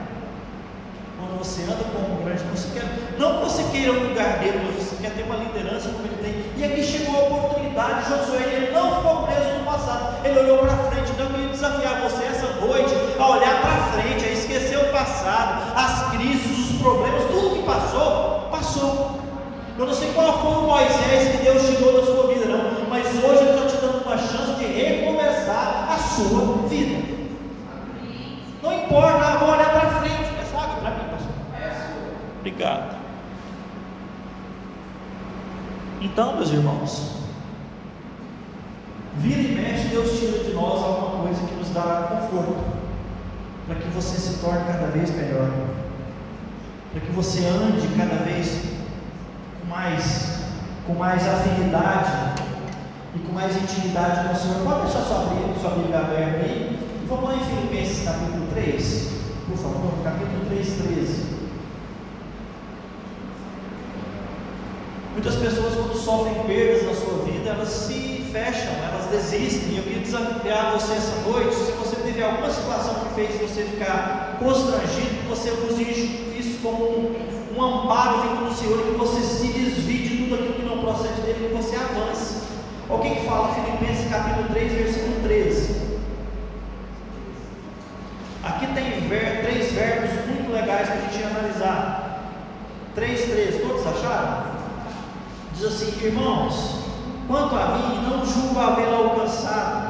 Quando 1.18 1.40
você 1.40 1.64
anda 1.64 1.86
com 1.86 2.16
um 2.16 2.26
grande, 2.26 2.44
você 2.54 2.68
quer, 2.78 2.86
não 3.18 3.38
que 3.38 3.44
você 3.46 3.64
queira 3.72 3.94
um 3.94 4.10
lugar 4.10 4.40
dele, 4.40 4.60
mas 4.66 4.84
você 4.84 4.96
quer 5.02 5.12
ter 5.16 5.24
uma 5.24 5.38
liderança 5.38 5.88
como 5.88 6.06
ele 6.06 6.20
tem. 6.22 6.52
E 6.58 6.66
aqui 6.66 6.84
chegou 6.84 7.16
a 7.16 7.24
oportunidade, 7.28 8.10
Josué, 8.10 8.44
ele 8.44 8.74
não 8.74 8.98
ficou 8.98 9.24
preso 9.24 9.58
no 9.58 9.64
passado, 9.64 10.26
ele 10.26 10.38
olhou 10.38 10.58
para 10.58 10.76
frente. 10.92 11.12
Então 11.12 11.28
eu 11.28 11.32
queria 11.32 11.48
desafiar 11.48 12.02
você 12.02 12.26
essa 12.26 12.48
noite 12.60 12.94
a 13.18 13.30
olhar 13.30 13.62
para 13.62 14.02
frente, 14.02 14.26
a 14.26 14.32
passado, 15.02 15.74
as 15.76 16.12
crises, 16.12 16.72
os 16.72 16.82
problemas, 16.82 17.24
tudo 17.26 17.56
que 17.56 17.64
passou, 17.64 18.50
passou. 18.52 19.20
Eu 19.78 19.86
não 19.86 19.94
sei 19.94 20.12
qual 20.14 20.40
foi 20.40 20.52
o 20.52 20.68
Moisés 20.68 21.32
que 21.32 21.44
Deus 21.44 21.64
tirou 21.66 22.00
da 22.00 22.06
sua 22.06 22.28
vida, 22.28 22.46
não, 22.46 22.90
mas 22.90 23.08
hoje 23.08 23.42
Ele 23.42 23.52
está 23.52 23.68
te 23.68 23.82
dando 23.82 24.06
uma 24.06 24.18
chance 24.18 24.54
de 24.60 24.66
recomeçar 24.66 25.88
a 25.92 25.98
sua 25.98 26.68
vida. 26.68 27.22
Não 28.62 28.74
importa, 28.74 29.26
agora 29.26 29.54
olhar 29.54 29.72
para 29.72 29.90
frente. 30.02 30.30
Essa 30.40 30.58
água 30.58 30.76
para 30.82 30.92
mim, 30.92 31.10
pastor. 31.10 31.34
Obrigado. 32.40 32.96
Então, 36.00 36.36
meus 36.36 36.52
irmãos, 36.52 37.12
vira 39.18 39.42
e 39.42 39.56
mexe, 39.56 39.88
Deus 39.88 40.20
tira 40.20 40.44
de 40.44 40.54
nós 40.54 40.84
alguma 40.84 41.24
coisa 41.24 41.42
que 41.48 41.56
nos 41.56 41.70
dá 41.70 42.08
conforto, 42.10 42.71
que 43.92 43.96
você 43.96 44.18
se 44.18 44.38
torne 44.40 44.64
cada 44.66 44.88
vez 44.88 45.10
melhor, 45.12 45.52
para 46.92 47.02
que 47.02 47.12
você 47.12 47.46
ande 47.46 47.88
cada 47.98 48.24
vez 48.24 48.62
mais, 49.68 50.40
com 50.88 50.94
mais 50.94 51.28
afinidade 51.28 52.42
e 53.16 53.20
com 53.20 53.34
mais 53.34 53.56
intimidade 53.56 54.28
com 54.28 54.34
o 54.34 54.38
Senhor. 54.38 54.64
Pode 54.64 54.82
deixar 54.86 55.02
sua 55.02 55.26
Bíblia, 55.26 55.60
sua 55.60 55.72
Bíblia 55.72 56.00
aberta 56.00 56.46
aí. 56.46 56.80
Vamos 57.08 57.26
lá 57.26 57.36
em 57.36 57.44
Filipenses 57.44 58.06
capítulo 58.06 58.48
3, 58.54 59.10
por 59.48 59.58
favor, 59.58 59.92
capítulo 60.04 60.46
3, 60.48 60.68
13. 60.68 61.32
Muitas 65.14 65.36
pessoas, 65.36 65.76
quando 65.76 65.94
sofrem 65.94 66.36
perdas 66.46 66.86
na 66.86 66.94
sua 66.94 67.26
vida, 67.26 67.50
elas 67.50 67.68
se 67.68 68.30
fecham, 68.32 68.72
elas 68.90 69.08
desistem. 69.12 69.76
Eu 69.76 69.84
queria 69.84 70.02
desafiar 70.02 70.72
você 70.72 70.94
essa 70.94 71.30
noite. 71.30 71.54
Se 71.54 71.74
teve 72.12 72.24
alguma 72.24 72.50
situação 72.50 72.96
que 72.96 73.16
fez 73.16 73.40
você 73.40 73.64
ficar 73.64 74.36
constrangido, 74.38 75.22
que 75.22 75.30
você 75.30 75.50
use 75.52 75.84
isso 76.38 76.60
como 76.62 76.84
um, 76.84 77.16
um 77.56 77.64
amparo 77.64 78.22
vindo 78.22 78.50
do 78.50 78.54
Senhor, 78.54 78.84
que 78.84 78.98
você 78.98 79.22
se 79.22 79.48
desvie 79.48 80.10
de 80.10 80.24
tudo 80.24 80.36
aquilo 80.36 80.54
que 80.56 80.64
não 80.64 80.80
procede 80.80 81.22
dele, 81.22 81.48
que 81.48 81.56
você 81.56 81.76
avance. 81.78 82.42
O 82.90 82.98
que, 83.00 83.10
que 83.12 83.26
fala 83.26 83.54
Filipenses 83.54 84.10
capítulo 84.10 84.50
3, 84.50 84.74
versículo 84.74 85.22
13. 85.24 85.82
Aqui 88.44 88.68
tem 88.74 88.92
ver, 89.08 89.42
três 89.44 89.72
verbos 89.72 90.26
muito 90.26 90.52
legais 90.52 90.88
para 90.88 90.98
a 90.98 91.02
gente 91.02 91.24
analisar. 91.24 92.08
3, 92.96 93.22
13, 93.22 93.60
todos 93.60 93.88
acharam? 93.88 94.52
Diz 95.54 95.64
assim, 95.66 96.06
irmãos, 96.06 96.82
quanto 97.28 97.56
a 97.56 97.78
mim, 97.78 98.10
não 98.10 98.26
julgo 98.26 98.60
havê-lo 98.60 98.96
alcançado, 98.96 99.81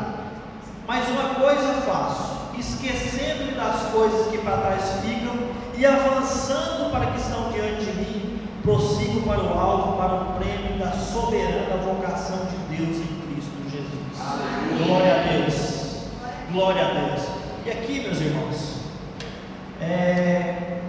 mas 0.88 1.07
uma 1.09 1.35
coisa 1.35 1.81
faço, 1.81 2.57
esquecendo-me 2.57 3.53
das 3.53 3.83
coisas 3.91 4.27
que 4.27 4.38
para 4.39 4.57
trás 4.57 4.83
ficam 5.03 5.35
e 5.75 5.85
avançando 5.85 6.91
para 6.91 7.07
que 7.07 7.19
estão 7.19 7.51
diante 7.51 7.85
de 7.85 7.93
mim, 7.93 8.39
prossigo 8.63 9.21
para 9.21 9.41
o 9.41 9.57
alvo, 9.57 9.97
para 9.97 10.13
o 10.13 10.33
prêmio 10.39 10.77
da 10.77 10.91
soberana 10.91 11.77
vocação 11.77 12.45
de 12.45 12.75
Deus 12.75 12.97
em 12.97 13.21
Cristo 13.21 13.69
Jesus. 13.69 14.19
Amém. 14.19 14.85
Glória 14.85 15.15
a 15.15 15.23
Deus. 15.23 15.81
Glória 16.51 16.85
a 16.85 16.91
Deus. 16.93 17.21
E 17.65 17.71
aqui, 17.71 18.01
meus 18.01 18.19
irmãos, 18.19 18.81
é, 19.81 20.81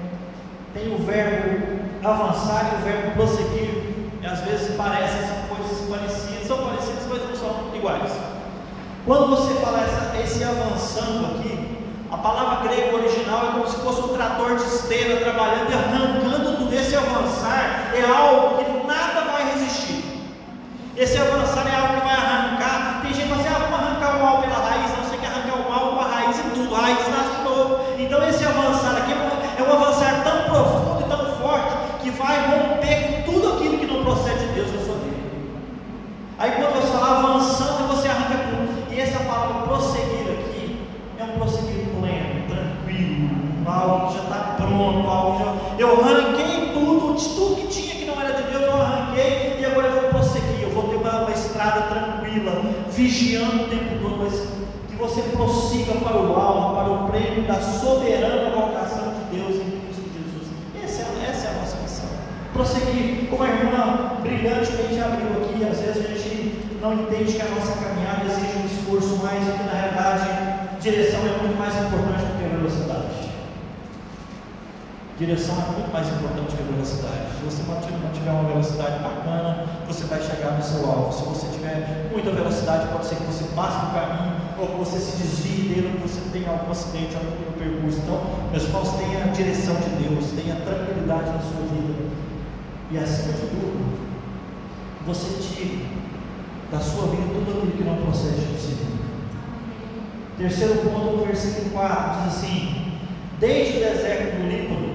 tem 0.74 0.94
o 0.94 0.98
verbo 0.98 1.82
avançar 2.02 2.72
e 2.72 2.76
o 2.76 2.84
verbo 2.84 3.10
prosseguir. 3.12 3.92
E 4.20 4.26
às 4.26 4.40
vezes 4.40 4.76
parecem 4.76 5.22
são 5.26 5.56
coisas 5.56 5.88
parecidas, 5.88 6.46
são 6.46 6.58
parecidas, 6.58 7.06
mas 7.08 7.22
não 7.28 7.36
são 7.36 7.74
iguais. 7.74 8.31
Quando 9.04 9.30
você 9.30 9.54
fala 9.54 9.80
essa, 9.80 10.16
esse 10.22 10.44
avançando 10.44 11.34
aqui, 11.34 11.76
a 12.08 12.16
palavra 12.18 12.68
grega 12.68 12.94
original 12.94 13.48
é 13.48 13.52
como 13.52 13.66
se 13.66 13.76
fosse 13.80 14.00
um 14.00 14.14
trator 14.14 14.54
de 14.54 14.62
esteira 14.62 15.16
trabalhando 15.16 15.70
e 15.70 15.74
arrancando 15.74 16.56
tudo. 16.56 16.72
Esse 16.72 16.94
avançar 16.94 17.90
é 17.94 18.04
algo 18.04 18.58
que 18.58 18.86
nada 18.86 19.22
vai 19.32 19.54
resistir. 19.54 20.04
Esse 20.96 21.18
avançar 21.18 21.66
é 21.66 21.74
algo 21.74 22.00
que 22.00 22.06
vai 22.06 22.14
arrancar. 22.14 23.00
Tem 23.02 23.12
gente 23.12 23.24
que 23.24 23.28
fala 23.30 23.40
assim: 23.40 23.50
ah, 23.52 23.58
vamos 23.58 23.86
arrancar 23.86 24.16
o 24.16 24.22
mal 24.22 24.40
pela 24.40 24.54
raiz. 24.54 24.92
pronto, 44.82 45.08
alvo. 45.08 45.56
Eu 45.78 46.02
tudo, 47.12 47.34
tudo 47.34 47.56
que 47.56 47.66
tinha 47.66 47.94
que 47.94 48.04
não 48.04 48.20
era 48.20 48.32
de 48.34 48.50
Deus, 48.50 48.62
eu 48.62 48.80
arranquei 48.80 49.56
e 49.58 49.64
agora 49.64 49.88
eu 49.88 50.00
vou 50.00 50.10
prosseguir. 50.10 50.62
Eu 50.62 50.70
vou 50.70 50.88
ter 50.88 50.96
uma, 50.96 51.20
uma 51.22 51.30
estrada 51.30 51.82
tranquila, 51.82 52.62
vigiando 52.90 53.64
o 53.64 53.68
tempo 53.68 53.98
todo, 54.00 54.16
mas 54.18 54.32
que 54.88 54.96
você 54.96 55.22
prossiga 55.22 55.92
para 55.94 56.16
o 56.16 56.34
alvo, 56.34 56.74
para 56.74 56.90
o 56.92 57.10
prêmio 57.10 57.42
da 57.42 57.60
soberana 57.60 58.50
vocação 58.50 59.12
de 59.14 59.36
Deus 59.36 59.56
em 59.56 59.80
Cristo 59.80 60.08
Jesus. 60.08 60.48
Essa 60.82 61.02
é, 61.02 61.30
essa 61.30 61.48
é 61.48 61.50
a 61.50 61.60
nossa 61.60 61.76
missão. 61.82 62.08
Prosseguir, 62.52 63.28
como 63.28 63.42
a 63.42 63.48
irmã 63.48 64.16
brilhantemente 64.22 65.00
abriu 65.00 65.42
aqui, 65.42 65.64
às 65.64 65.80
vezes 65.80 66.04
a 66.04 66.08
gente 66.08 66.78
não 66.80 66.94
entende 66.94 67.32
que 67.32 67.42
a 67.42 67.48
nossa 67.48 67.72
caminhada 67.72 68.24
exige 68.24 68.58
um 68.58 68.66
esforço 68.66 69.22
mais 69.22 69.46
e 69.46 69.52
que 69.52 69.64
na 69.64 69.72
realidade 69.72 70.80
direção 70.80 71.20
é 71.20 71.42
muito 71.42 71.58
mais 71.58 71.74
importante 71.76 72.24
do 72.24 72.38
que 72.38 72.44
a 72.44 72.56
velocidade. 72.56 73.21
Direção 75.18 75.54
é 75.54 75.72
muito 75.72 75.92
mais 75.92 76.08
importante 76.08 76.56
que 76.56 76.62
a 76.62 76.72
velocidade. 76.72 77.26
Se 77.38 77.44
você 77.44 77.62
mantiver 77.68 78.32
uma 78.32 78.48
velocidade 78.48 79.02
bacana, 79.02 79.66
você 79.86 80.04
vai 80.04 80.22
chegar 80.22 80.52
no 80.52 80.62
seu 80.62 80.88
alvo. 80.88 81.12
Se 81.12 81.22
você 81.24 81.46
tiver 81.52 82.08
muita 82.10 82.30
velocidade, 82.30 82.88
pode 82.88 83.06
ser 83.06 83.16
que 83.16 83.24
você 83.24 83.44
passe 83.54 83.86
no 83.86 83.92
caminho, 83.92 84.36
ou 84.58 84.66
que 84.68 84.78
você 84.78 84.98
se 84.98 85.16
desvie 85.18 85.68
dele, 85.68 85.90
ou 85.92 86.00
que 86.00 86.08
você 86.08 86.20
tenha 86.32 86.50
algum 86.50 86.70
acidente 86.70 87.14
no 87.14 87.52
percurso. 87.52 87.98
Então, 88.02 88.20
meus 88.50 88.64
irmãos, 88.64 88.88
tenha 88.96 89.24
a 89.24 89.28
direção 89.28 89.74
de 89.76 89.90
Deus, 90.02 90.30
tenha 90.32 90.56
tranquilidade 90.56 91.30
na 91.30 91.40
sua 91.40 91.62
vida. 91.70 92.08
E 92.90 92.98
acima 92.98 93.32
de 93.34 93.46
tudo, 93.46 93.98
você 95.06 95.40
tire 95.40 95.86
da 96.70 96.80
sua 96.80 97.08
vida 97.08 97.22
tudo 97.34 97.58
aquilo 97.58 97.72
que 97.72 97.84
não 97.84 97.96
procede 97.96 98.46
do 98.46 98.58
Senhor. 98.58 98.92
Terceiro 100.38 100.76
ponto, 100.88 101.18
no 101.18 101.26
versículo 101.26 101.70
4, 101.70 102.22
diz 102.22 102.34
assim: 102.34 102.92
Desde 103.38 103.78
o 103.78 103.80
deserto 103.80 104.36
do 104.36 104.48
Líbano, 104.48 104.91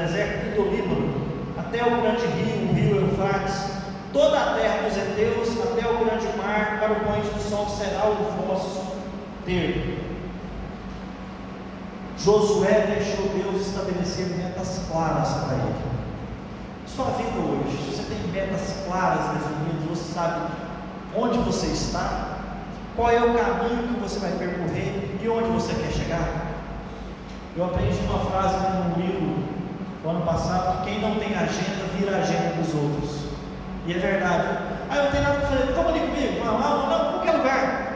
deserto 0.00 0.56
do 0.56 0.70
Líbano, 0.70 1.14
até 1.58 1.84
o 1.84 2.00
grande 2.00 2.26
rio, 2.26 2.70
o 2.70 2.74
rio 2.74 3.00
Eufrates, 3.08 3.70
toda 4.12 4.38
a 4.38 4.54
terra 4.54 4.88
dos 4.88 4.96
heteus, 4.96 5.48
até 5.62 5.88
o 5.88 6.04
grande 6.04 6.26
mar, 6.38 6.78
para 6.80 6.92
o 6.92 7.00
poente 7.00 7.28
do 7.34 7.40
sol 7.40 7.68
será 7.68 8.08
o 8.08 8.46
vosso 8.46 8.96
termo. 9.44 9.98
Josué 12.18 12.86
deixou 12.86 13.28
Deus 13.28 13.66
estabelecer 13.66 14.26
metas 14.36 14.82
claras 14.90 15.28
para 15.28 15.54
ele. 15.54 15.74
Sua 16.86 17.06
vida 17.12 17.38
hoje, 17.38 17.76
se 17.78 17.96
você 17.96 18.02
tem 18.02 18.32
metas 18.32 18.84
claras 18.86 19.38
definidas, 19.38 19.98
você 19.98 20.12
sabe 20.12 20.52
onde 21.16 21.38
você 21.38 21.68
está, 21.68 22.38
qual 22.96 23.10
é 23.10 23.22
o 23.22 23.34
caminho 23.34 23.94
que 23.94 24.00
você 24.00 24.18
vai 24.18 24.32
percorrer 24.32 25.18
e 25.22 25.28
onde 25.28 25.48
você 25.50 25.72
quer 25.74 25.92
chegar. 25.92 26.46
Eu 27.56 27.64
aprendi 27.64 27.98
uma 28.00 28.18
frase 28.30 28.56
num 28.58 29.00
livro 29.00 29.49
no 30.02 30.10
ano 30.10 30.22
passado 30.22 30.78
que 30.78 30.90
quem 30.90 31.00
não 31.00 31.16
tem 31.16 31.34
agenda 31.34 31.84
vira 31.96 32.16
a 32.16 32.20
agenda 32.20 32.54
dos 32.54 32.74
outros. 32.74 33.30
E 33.86 33.92
é 33.92 33.98
verdade. 33.98 34.48
Ah, 34.88 34.96
eu 34.96 35.04
não 35.04 35.10
tenho 35.10 35.22
nada 35.22 35.38
para 35.38 35.48
fazer, 35.48 35.72
vamos 35.72 35.92
ali 35.92 36.00
comigo, 36.00 36.44
vamos, 36.44 36.60
não, 36.60 36.86
não, 36.88 37.12
qualquer 37.12 37.32
lugar. 37.32 37.92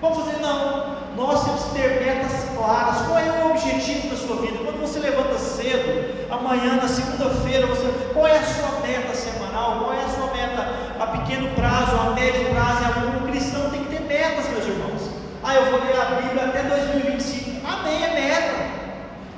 Vamos 0.00 0.18
fazer, 0.18 0.40
não. 0.40 0.96
Nós 1.16 1.44
temos 1.44 1.64
que 1.64 1.70
ter 1.70 2.04
metas 2.04 2.44
claras. 2.54 3.06
Qual 3.06 3.18
é 3.18 3.42
o 3.42 3.50
objetivo 3.50 4.08
da 4.08 4.16
sua 4.16 4.36
vida? 4.42 4.58
Quando 4.58 4.80
você 4.80 4.98
levanta 4.98 5.38
cedo, 5.38 6.28
amanhã, 6.30 6.76
na 6.76 6.88
segunda-feira, 6.88 7.66
você, 7.66 7.86
qual 8.12 8.26
é 8.26 8.38
a 8.38 8.42
sua 8.42 8.80
meta 8.80 9.14
semanal? 9.14 9.78
Qual 9.78 9.94
é 9.94 10.04
a 10.04 10.08
sua 10.08 10.26
meta 10.34 10.68
a 11.00 11.06
pequeno 11.06 11.48
prazo, 11.54 11.96
a 11.96 12.10
médio 12.14 12.50
prazo? 12.50 12.76
Um 13.16 13.30
cristão 13.30 13.70
tem 13.70 13.84
que 13.84 13.96
ter 13.96 14.02
metas, 14.02 14.48
meus 14.50 14.66
irmãos. 14.66 15.10
Ah, 15.42 15.54
eu 15.54 15.70
vou 15.70 15.80
ler 15.80 15.98
a 15.98 16.04
Bíblia 16.20 16.44
até 16.44 16.62
2025. 16.64 17.66
Amém, 17.66 18.04
é 18.04 18.08
meta. 18.08 18.55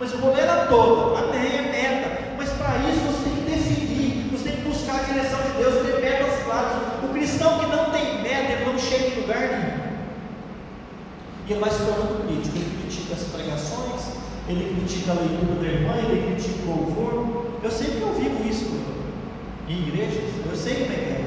Mas 0.01 0.13
eu 0.13 0.19
vou 0.19 0.33
ler 0.33 0.43
ela 0.43 0.67
toda. 0.67 1.19
Amém, 1.19 1.59
é 1.59 1.63
meta. 1.63 2.35
Mas 2.37 2.51
para 2.51 2.79
isso 2.89 3.01
você 3.01 3.31
tem 3.31 3.35
que 3.35 3.51
definir, 3.51 4.31
você 4.31 4.51
tem 4.51 4.57
que 4.63 4.69
buscar 4.69 5.01
a 5.01 5.03
direção 5.03 5.41
de 5.43 5.59
Deus, 5.59 5.87
ter 5.87 6.01
metas 6.01 6.43
claras. 6.45 6.73
O 7.03 7.09
cristão 7.09 7.59
que 7.59 7.67
não 7.67 7.91
tem 7.91 8.23
meta, 8.23 8.53
ele 8.53 8.65
não 8.65 8.79
chega 8.79 9.07
em 9.07 9.21
lugar 9.21 9.41
nenhum. 9.41 9.89
E 11.47 11.53
ele 11.53 11.61
vai 11.61 11.71
se 11.71 11.79
tornando 11.79 12.27
crítico. 12.27 12.57
Ele 12.57 12.79
critica 12.83 13.15
as 13.15 13.23
pregações, 13.25 14.03
ele 14.49 14.77
critica 14.77 15.11
a 15.11 15.15
leitura 15.15 15.55
da 15.61 15.67
irmã, 15.67 15.95
ele 15.97 16.33
critica 16.33 16.63
o 16.65 16.77
louvor. 16.77 17.47
Eu 17.63 17.71
sei 17.71 17.91
que 17.91 18.01
eu 18.01 18.15
vivo 18.15 18.49
isso 18.49 18.71
em 19.69 19.89
igrejas, 19.89 20.31
eu 20.49 20.57
sei 20.57 20.75
como 20.75 20.93
é 20.93 20.97
que 20.97 21.11
é. 21.11 21.25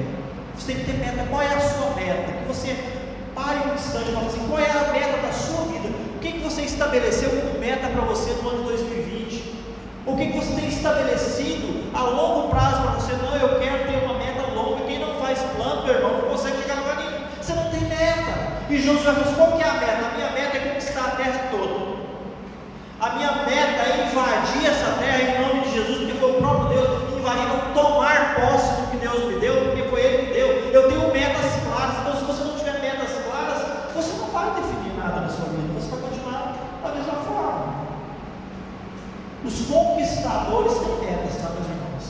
Você 0.55 0.73
tem 0.73 0.75
que 0.77 0.91
ter 0.91 0.97
meta. 0.97 1.27
Qual 1.29 1.41
é 1.41 1.53
a 1.53 1.59
sua 1.59 1.95
meta? 1.95 2.31
Que 2.31 2.47
você 2.47 3.00
pare 3.41 3.59
um 3.69 3.73
instante 3.73 4.09
e 4.09 4.13
fale 4.13 4.27
assim: 4.27 4.47
qual 4.47 4.59
é 4.59 4.69
a 4.69 4.91
meta 4.93 5.17
da 5.25 5.33
sua 5.33 5.65
vida? 5.65 5.89
O 6.15 6.19
que, 6.19 6.31
que 6.33 6.39
você 6.39 6.61
estabeleceu 6.61 7.29
como 7.29 7.59
meta 7.59 7.87
para 7.87 8.01
você 8.01 8.31
no 8.41 8.49
ano 8.49 8.63
de 8.63 8.69
2020? 8.69 9.61
O 10.05 10.15
que, 10.15 10.27
que 10.27 10.37
você 10.37 10.53
tem 10.53 10.67
estabelecido 10.67 11.91
a 11.93 12.03
longo 12.03 12.49
prazo 12.49 12.81
para 12.81 12.91
você? 12.91 13.13
Não, 13.13 13.35
eu 13.35 13.59
quero 13.59 13.85
ter 13.87 14.05
uma 14.05 14.17
meta 14.17 14.41
longa. 14.53 14.85
Quem 14.85 14.99
não 14.99 15.15
faz 15.19 15.39
plano, 15.55 15.83
meu 15.83 15.95
irmão, 15.95 16.11
não 16.13 16.29
consegue 16.29 16.61
chegar 16.61 16.77
a 16.77 16.79
lugar 16.81 16.95
nenhum. 16.97 17.25
Você 17.41 17.53
não 17.53 17.69
tem 17.69 17.81
meta. 17.81 18.33
E 18.69 18.79
Josué 18.79 19.13
falou: 19.13 19.33
qual 19.35 19.57
que 19.57 19.63
é 19.63 19.69
a 19.69 19.73
meta? 19.73 20.05
A 20.05 20.15
minha 20.15 20.31
meta 20.31 20.57
é 20.57 20.59
conquistar 20.69 21.05
a 21.05 21.11
terra 21.11 21.49
toda. 21.51 22.01
A 23.01 23.09
minha 23.15 23.31
meta 23.31 23.81
é 23.81 24.07
invadir 24.07 24.67
essa 24.69 24.91
terra 24.99 25.21
em 25.23 25.41
nome 25.41 25.61
de 25.61 25.73
Jesus, 25.73 25.97
porque 25.97 26.13
foi 26.19 26.31
o 26.31 26.35
próprio 26.35 26.69
Deus 26.69 27.17
invadir, 27.17 27.47
não 27.47 27.73
tomar 27.73 28.35
posse 28.35 28.79
do 28.79 28.91
que 28.91 28.97
Deus 28.97 29.25
me 29.25 29.39
deu, 29.39 29.55
porque 29.65 29.83
foi 29.89 30.01
Ele 30.01 30.17
que 30.17 30.27
me 30.27 30.33
deu. 30.33 30.47
Eu 30.71 30.87
tenho 30.87 31.11
metas 31.11 31.51
claras, 31.65 31.97
então 31.99 32.15
se 32.15 32.23
você 32.25 32.43
não 32.43 32.55
tiver 32.57 32.79
metas 32.79 33.09
claras, 33.25 33.57
você 33.95 34.13
não 34.17 34.27
vai 34.27 34.51
definir 34.53 34.97
nada 34.97 35.21
na 35.21 35.29
sua 35.29 35.45
vida, 35.45 35.73
você 35.73 35.89
vai 35.89 35.99
continuar 35.99 36.55
da 36.83 36.89
mesma 36.89 37.13
forma. 37.13 37.73
Os 39.43 39.53
conquistadores 39.71 40.73
têm 40.73 41.09
metas, 41.09 41.41
tá, 41.41 41.49
meus 41.49 41.67
irmãos? 41.67 42.05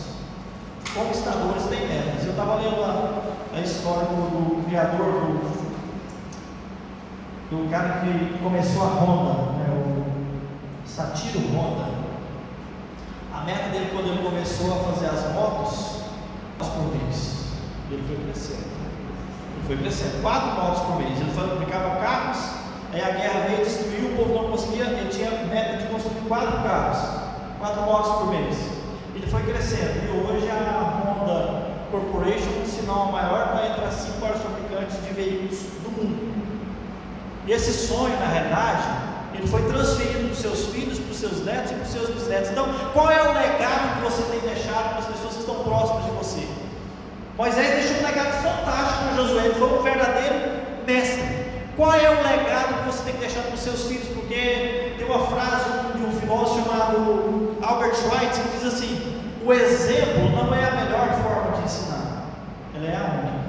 Os 0.83 0.91
conquistadores 0.91 1.63
têm 1.65 1.87
metas. 1.87 2.25
Eu 2.25 2.31
estava 2.31 2.55
lendo 2.55 2.83
a, 2.83 3.57
a 3.57 3.59
história 3.61 4.05
do, 4.05 4.57
do 4.57 4.65
criador 4.67 4.97
do 4.97 5.61
do 7.51 7.69
cara 7.69 7.99
que 7.99 8.39
começou 8.41 8.81
a 8.81 8.85
Honda, 8.85 9.51
né, 9.57 9.67
o 9.69 10.87
Satiro 10.87 11.39
Honda. 11.53 11.91
A 13.33 13.43
meta 13.43 13.67
dele 13.69 13.89
quando 13.91 14.07
ele 14.07 14.23
começou 14.23 14.71
a 14.71 14.93
fazer 14.93 15.07
as 15.07 15.33
motos, 15.33 16.01
por 16.69 16.95
mês. 16.95 17.51
Ele 17.89 18.03
foi 18.07 18.17
crescendo. 18.23 18.71
Ele 19.57 19.67
foi 19.67 19.77
crescendo, 19.77 20.21
quatro 20.21 20.61
motos 20.61 20.81
por 20.83 20.97
mês. 20.97 21.19
Ele 21.19 21.31
fabricava 21.31 21.97
carros, 21.97 22.37
aí 22.93 23.01
a 23.01 23.11
guerra 23.11 23.47
veio, 23.47 23.65
destruiu, 23.65 24.13
o 24.13 24.17
povo 24.17 24.33
não 24.33 24.51
conseguia, 24.51 24.85
ele 24.85 25.09
tinha 25.09 25.31
meta 25.45 25.77
de 25.77 25.91
construir 25.91 26.21
quatro 26.27 26.63
carros, 26.63 26.99
quatro 27.61 27.83
motos 27.83 28.11
por 28.13 28.27
mês. 28.31 28.57
Ele 29.15 29.27
foi 29.27 29.43
crescendo. 29.43 30.03
E 30.03 30.09
hoje 30.09 30.49
a 30.49 30.99
Honda 30.99 31.71
Corporation, 31.91 32.65
se 32.65 32.81
não 32.81 33.03
a 33.03 33.11
maior, 33.11 33.61
entre 33.69 33.85
as 33.85 33.93
cinco 33.93 34.19
maiores 34.19 34.41
fabricantes 34.41 35.01
de 35.05 35.13
veículos 35.13 35.59
do 35.83 35.91
mundo. 35.91 36.31
E 37.45 37.51
esse 37.51 37.71
sonho, 37.87 38.19
na 38.19 38.25
realidade, 38.25 38.87
ele 39.33 39.47
foi 39.47 39.61
transferido 39.63 40.25
para 40.25 40.31
os 40.31 40.39
seus 40.39 40.65
filhos, 40.67 40.99
para 40.99 41.11
os 41.11 41.17
seus 41.17 41.45
netos 41.45 41.71
e 41.71 41.75
para 41.75 41.83
os 41.83 41.91
seus 41.91 42.09
bisnetos. 42.09 42.51
Então, 42.51 42.67
qual 42.93 43.09
é 43.11 43.21
o 43.21 43.33
legado 43.33 43.95
que 43.95 44.03
você 44.03 44.23
tem 44.23 44.39
deixado 44.41 44.89
para 44.89 44.99
as 44.99 45.05
pessoas 45.05 45.33
que 45.35 45.39
estão 45.39 45.55
próximas 45.63 46.05
de 46.05 46.11
você? 46.11 46.47
Moisés 47.37 47.85
deixou 47.85 47.97
um 47.97 48.07
legado 48.07 48.43
fantástico 48.43 49.03
para 49.05 49.15
Josué, 49.15 49.45
ele 49.45 49.55
foi 49.55 49.79
um 49.79 49.81
verdadeiro 49.81 50.35
mestre. 50.85 51.41
Qual 51.77 51.93
é 51.93 52.09
o 52.09 52.23
legado 52.23 52.79
que 52.79 52.91
você 52.91 53.03
tem 53.03 53.13
que 53.13 53.19
deixar 53.19 53.41
para 53.43 53.55
os 53.55 53.61
seus 53.61 53.85
filhos? 53.85 54.07
Porque 54.09 54.93
tem 54.97 55.05
uma 55.05 55.25
frase 55.27 55.69
de 55.95 56.03
um 56.03 56.11
filósofo 56.19 56.63
chamado 56.63 57.50
Albert 57.71 57.95
Schweitzer 57.95 58.43
diz 58.53 58.73
assim: 58.73 59.21
o 59.45 59.53
exemplo 59.53 60.29
não 60.35 60.53
é 60.53 60.65
a 60.65 60.71
melhor 60.71 61.07
forma 61.23 61.57
de 61.57 61.63
ensinar, 61.63 62.27
ela 62.75 62.85
é 62.85 62.95
a 62.95 63.21
única. 63.21 63.41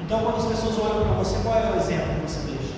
Então, 0.00 0.20
quando 0.20 0.36
as 0.36 0.44
pessoas 0.44 0.78
olham 0.78 1.04
para 1.04 1.16
você, 1.16 1.36
qual 1.42 1.56
é 1.56 1.72
o 1.72 1.76
exemplo 1.76 2.20
que 2.20 2.30
você 2.30 2.40
deixa? 2.46 2.74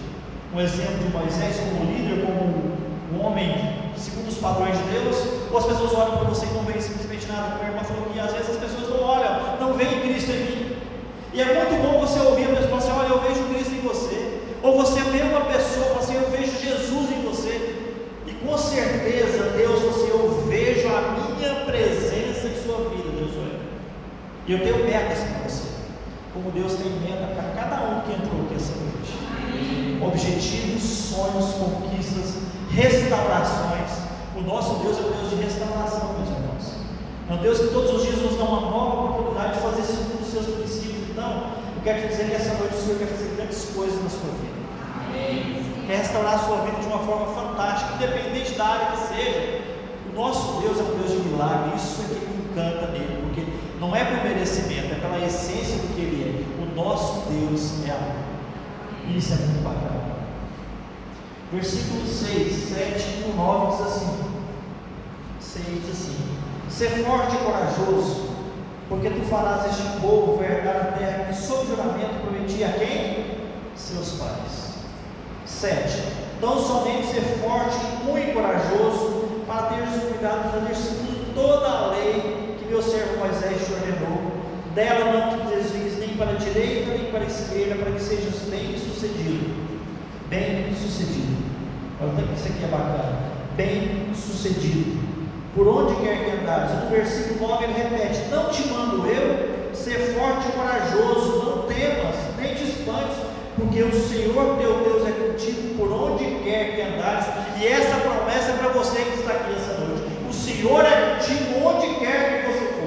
Um 0.55 0.61
exemplo 0.61 0.99
de 0.99 1.11
Moisés 1.11 1.57
como 1.59 1.91
líder, 1.91 2.25
como 2.25 2.77
um 3.13 3.27
homem 3.27 3.77
segundo 3.97 4.29
os 4.29 4.39
padrões 4.39 4.79
de 4.79 4.85
Deus? 4.85 5.17
Ou 5.51 5.59
as 5.59 5.67
pessoas 5.67 5.93
olham 5.93 6.19
para 6.19 6.29
você 6.29 6.47
e 6.47 6.55
não 6.55 6.63
veem 6.63 6.81
simplesmente 6.81 7.27
nada? 7.27 7.57
Como 7.57 7.65
a 7.65 7.67
irmã 7.67 7.83
falou 7.83 8.07
que 8.13 8.21
às 8.21 8.33
vezes 8.33 8.51
as 8.51 8.57
pessoas 8.57 8.89
não 8.89 9.03
olham, 9.03 9.59
não 9.59 9.73
veem 9.75 10.03
Cristo 10.03 10.31
em 10.31 10.39
mim. 10.39 10.77
E 11.35 11.41
é 11.41 11.45
muito 11.45 11.83
bom 11.83 11.99
você 11.99 12.21
ouvir 12.21 12.45
a 12.45 12.57
pessoa 12.57 12.79
assim: 12.79 12.93
olha, 12.93 13.09
eu 13.09 13.21
vejo 13.21 13.43
Cristo 13.53 13.75
em 13.75 13.81
você. 13.81 14.41
Ou 14.63 14.77
você 14.77 15.01
vê 15.11 15.23
uma 15.23 15.41
pessoa 15.47 15.85
e 15.85 15.89
fala 15.89 15.99
assim: 15.99 16.15
eu 16.15 16.31
vejo 16.31 16.53
Jesus 16.63 17.11
em 17.11 17.23
você. 17.23 17.77
E 18.27 18.33
com 18.33 18.57
certeza, 18.57 19.51
Deus, 19.57 19.81
você, 19.81 20.11
eu 20.11 20.45
vejo 20.49 20.89
a 20.89 21.01
minha 21.17 21.55
presença 21.65 22.49
em 22.49 22.63
sua 22.63 22.89
vida, 22.91 23.09
Deus. 23.17 23.31
E 24.49 24.53
eu 24.53 24.61
tenho 24.61 24.86
metas 24.97 25.19
para 25.19 25.49
você 25.49 25.77
como 26.37 26.51
Deus 26.51 26.75
tem 26.75 26.93
meta 27.01 27.33
para 27.33 27.49
cada 27.57 27.83
um 27.89 28.01
que 28.03 28.13
entrou 28.13 28.45
aqui 28.45 28.57
essa 28.57 28.77
noite. 28.77 29.17
Objetivos, 30.05 30.85
sonhos, 30.85 31.55
conquistas, 31.57 32.45
restaurações. 32.71 34.05
O 34.37 34.43
nosso 34.43 34.85
Deus 34.85 34.99
é 34.99 35.01
o 35.01 35.13
Deus 35.17 35.31
de 35.31 35.37
restauração, 35.37 36.13
meus 36.13 36.29
irmãos. 36.29 36.77
É 37.31 37.33
um 37.33 37.39
Deus 37.39 37.59
que 37.59 37.69
todos 37.69 37.91
os 37.95 38.03
dias 38.03 38.21
nos 38.21 38.37
dá 38.37 38.45
uma 38.45 38.61
nova 38.61 39.11
oportunidade 39.11 39.55
de 39.55 39.61
fazer 39.61 39.83
segundo 39.83 40.21
os 40.21 40.31
seus 40.31 40.45
princípios. 40.45 41.09
Então, 41.11 41.57
eu 41.75 41.83
quero 41.83 42.03
te 42.03 42.09
dizer 42.09 42.29
que 42.29 42.35
essa 42.35 42.53
noite 42.55 42.75
o 42.75 42.81
Senhor 42.85 42.99
quer 42.99 43.09
fazer 43.09 43.33
grandes 43.35 43.65
coisas 43.75 44.03
na 44.03 44.11
sua 44.11 44.31
vida. 44.37 44.61
Amém. 45.09 45.65
Quer 45.87 45.97
restaurar 45.97 46.35
a 46.35 46.39
sua 46.39 46.57
vida 46.69 46.81
de 46.81 46.87
uma 46.87 46.99
forma 46.99 47.33
fantástica, 47.33 47.95
independente 47.95 48.53
da 48.53 48.65
área 48.67 48.87
que 48.93 49.09
seja. 49.09 49.63
O 50.13 50.21
nosso 50.21 50.61
Deus 50.61 50.79
é 50.79 50.83
um 50.83 50.99
Deus 51.01 51.13
de 51.13 51.29
milagre, 51.29 51.77
isso 51.77 52.03
é 52.03 52.13
que 52.13 52.27
me 52.27 52.45
encanta 52.45 52.93
nele, 52.93 53.25
porque 53.25 53.47
não 53.81 53.97
é 53.97 54.05
por 54.05 54.23
merecimento, 54.23 54.86
pela 55.09 55.25
essência 55.25 55.77
do 55.77 55.95
que 55.95 56.01
ele 56.01 56.47
é. 56.59 56.63
O 56.63 56.75
nosso 56.75 57.23
Deus 57.31 57.87
é 57.87 57.91
amor. 57.91 58.27
Isso 59.17 59.33
é 59.33 59.37
muito 59.37 59.65
bacana. 59.65 60.17
Versículo 61.53 62.07
6, 62.07 62.53
7 62.53 63.25
e 63.25 63.33
9 63.37 63.77
diz 63.77 63.87
assim: 63.87 64.19
6 65.41 65.67
diz 65.85 65.91
assim: 65.91 66.17
Ser 66.69 67.05
forte 67.05 67.37
e 67.37 67.39
corajoso, 67.39 68.31
porque 68.89 69.11
tu 69.11 69.23
farás 69.27 69.67
este 69.67 70.01
povo 70.01 70.43
herdar 70.43 70.77
a 70.77 70.99
terra 70.99 71.25
que 71.25 71.35
sob 71.35 71.67
juramento 71.67 72.21
prometi 72.23 72.65
a 72.65 72.73
quem? 72.73 73.47
Seus 73.77 74.13
pais. 74.19 74.75
7. 75.47 76.03
Então 76.37 76.59
somente 76.59 77.07
ser 77.07 77.23
forte, 77.43 77.77
muito 78.05 78.35
corajoso, 78.35 79.43
para 79.47 79.69
teres 79.69 79.97
o 79.97 80.07
cuidado 80.09 80.43
de 80.43 80.61
fazer 80.61 80.75
segundo 80.75 81.35
toda 81.35 81.69
a 81.69 81.87
lei 81.93 82.57
que 82.59 82.67
meu 82.67 82.83
servo 82.83 83.19
Moisés 83.19 83.65
te 83.65 83.73
ordenou. 83.73 84.33
Dela 84.77 85.11
não 85.11 85.39
te 85.39 85.57
desvies 85.57 85.99
nem 85.99 86.19
para 86.19 86.33
a 86.33 86.35
direita 86.35 86.91
nem 86.91 87.11
para 87.11 87.21
a 87.21 87.27
esquerda, 87.27 87.77
para 87.77 87.93
que 87.93 88.03
sejas 88.03 88.43
bem 88.51 88.77
sucedido. 88.77 89.57
Bem 90.29 90.67
sucedido. 90.75 91.35
Olha 91.99 92.13
que 92.13 92.35
isso 92.35 92.49
aqui 92.49 92.63
é 92.63 92.69
bacana. 92.69 93.19
Bem 93.57 94.11
sucedido. 94.15 95.01
Por 95.55 95.67
onde 95.67 95.95
quer 96.03 96.23
que 96.23 96.31
andares. 96.31 96.85
No 96.85 96.91
versículo 96.91 97.49
9 97.49 97.65
ele 97.65 97.73
repete: 97.73 98.29
Não 98.31 98.51
te 98.51 98.69
mando 98.69 99.07
eu 99.07 99.75
ser 99.75 100.15
forte 100.15 100.47
e 100.47 100.53
corajoso, 100.53 101.43
não 101.47 101.63
temas, 101.63 102.17
nem 102.39 102.55
te 102.55 102.65
espantes, 102.65 103.17
porque 103.57 103.83
o 103.83 103.93
Senhor 103.93 104.59
teu 104.59 104.85
Deus 104.85 105.09
é 105.09 105.13
contigo 105.13 105.75
por 105.79 105.91
onde 105.91 106.25
quer 106.45 106.75
que 106.75 106.83
andares, 106.83 107.25
e 107.59 107.67
essa 107.67 107.97
promessa 107.97 108.51
é 108.51 108.57
para 108.59 108.69
você 108.69 109.01
que 109.01 109.21
está 109.21 109.33
aqui 109.33 109.55
essa 109.57 109.81
noite. 109.81 110.03
O 110.29 110.33
Senhor 110.35 110.85
é 110.85 111.15
contigo 111.15 111.67
onde 111.67 111.95
quer 111.99 112.43
que 112.43 112.53
você 112.53 112.67
for. 112.75 112.87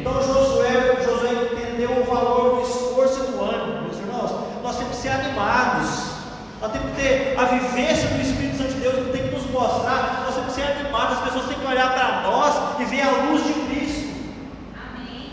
Então 0.00 0.22
Josué, 0.22 0.96
Josué 1.04 1.32
entendeu 1.52 1.90
o 1.90 2.04
valor 2.04 2.56
do 2.56 2.62
esforço 2.62 3.24
e 3.24 3.32
do 3.32 3.40
ânimo, 3.42 3.82
meus 3.82 3.98
irmãos. 3.98 4.30
Nós 4.62 4.76
temos 4.76 4.96
que 4.96 5.02
ser 5.02 5.10
animados, 5.10 6.12
nós 6.60 6.72
temos 6.72 6.90
que 6.90 6.96
ter 6.96 7.36
a 7.38 7.44
vivência 7.44 8.08
do 8.08 8.20
Espírito 8.20 8.58
Santo 8.58 8.74
de 8.74 8.80
Deus, 8.80 9.06
que 9.06 9.12
tem 9.12 9.28
que 9.28 9.34
nos 9.34 9.46
mostrar, 9.50 10.24
nós 10.26 10.34
temos 10.34 10.54
que 10.54 10.60
ser 10.60 10.70
animados, 10.70 11.18
as 11.18 11.24
pessoas 11.24 11.46
têm 11.46 11.58
que 11.58 11.66
olhar 11.66 11.92
para 11.92 12.22
nós 12.22 12.80
e 12.80 12.84
ver 12.84 13.02
a 13.02 13.10
luz 13.30 13.44
de 13.44 13.52
Cristo. 13.52 14.08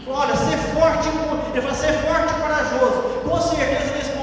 Olha, 0.07 0.35
ser 0.35 0.57
forte, 0.75 1.09
ele 1.51 1.61
fala 1.61 1.73
ser 1.73 1.93
forte 1.93 2.31
e 2.31 2.41
corajoso. 2.41 3.01
Com 3.27 3.41
certeza 3.41 3.95
nesse 3.95 4.15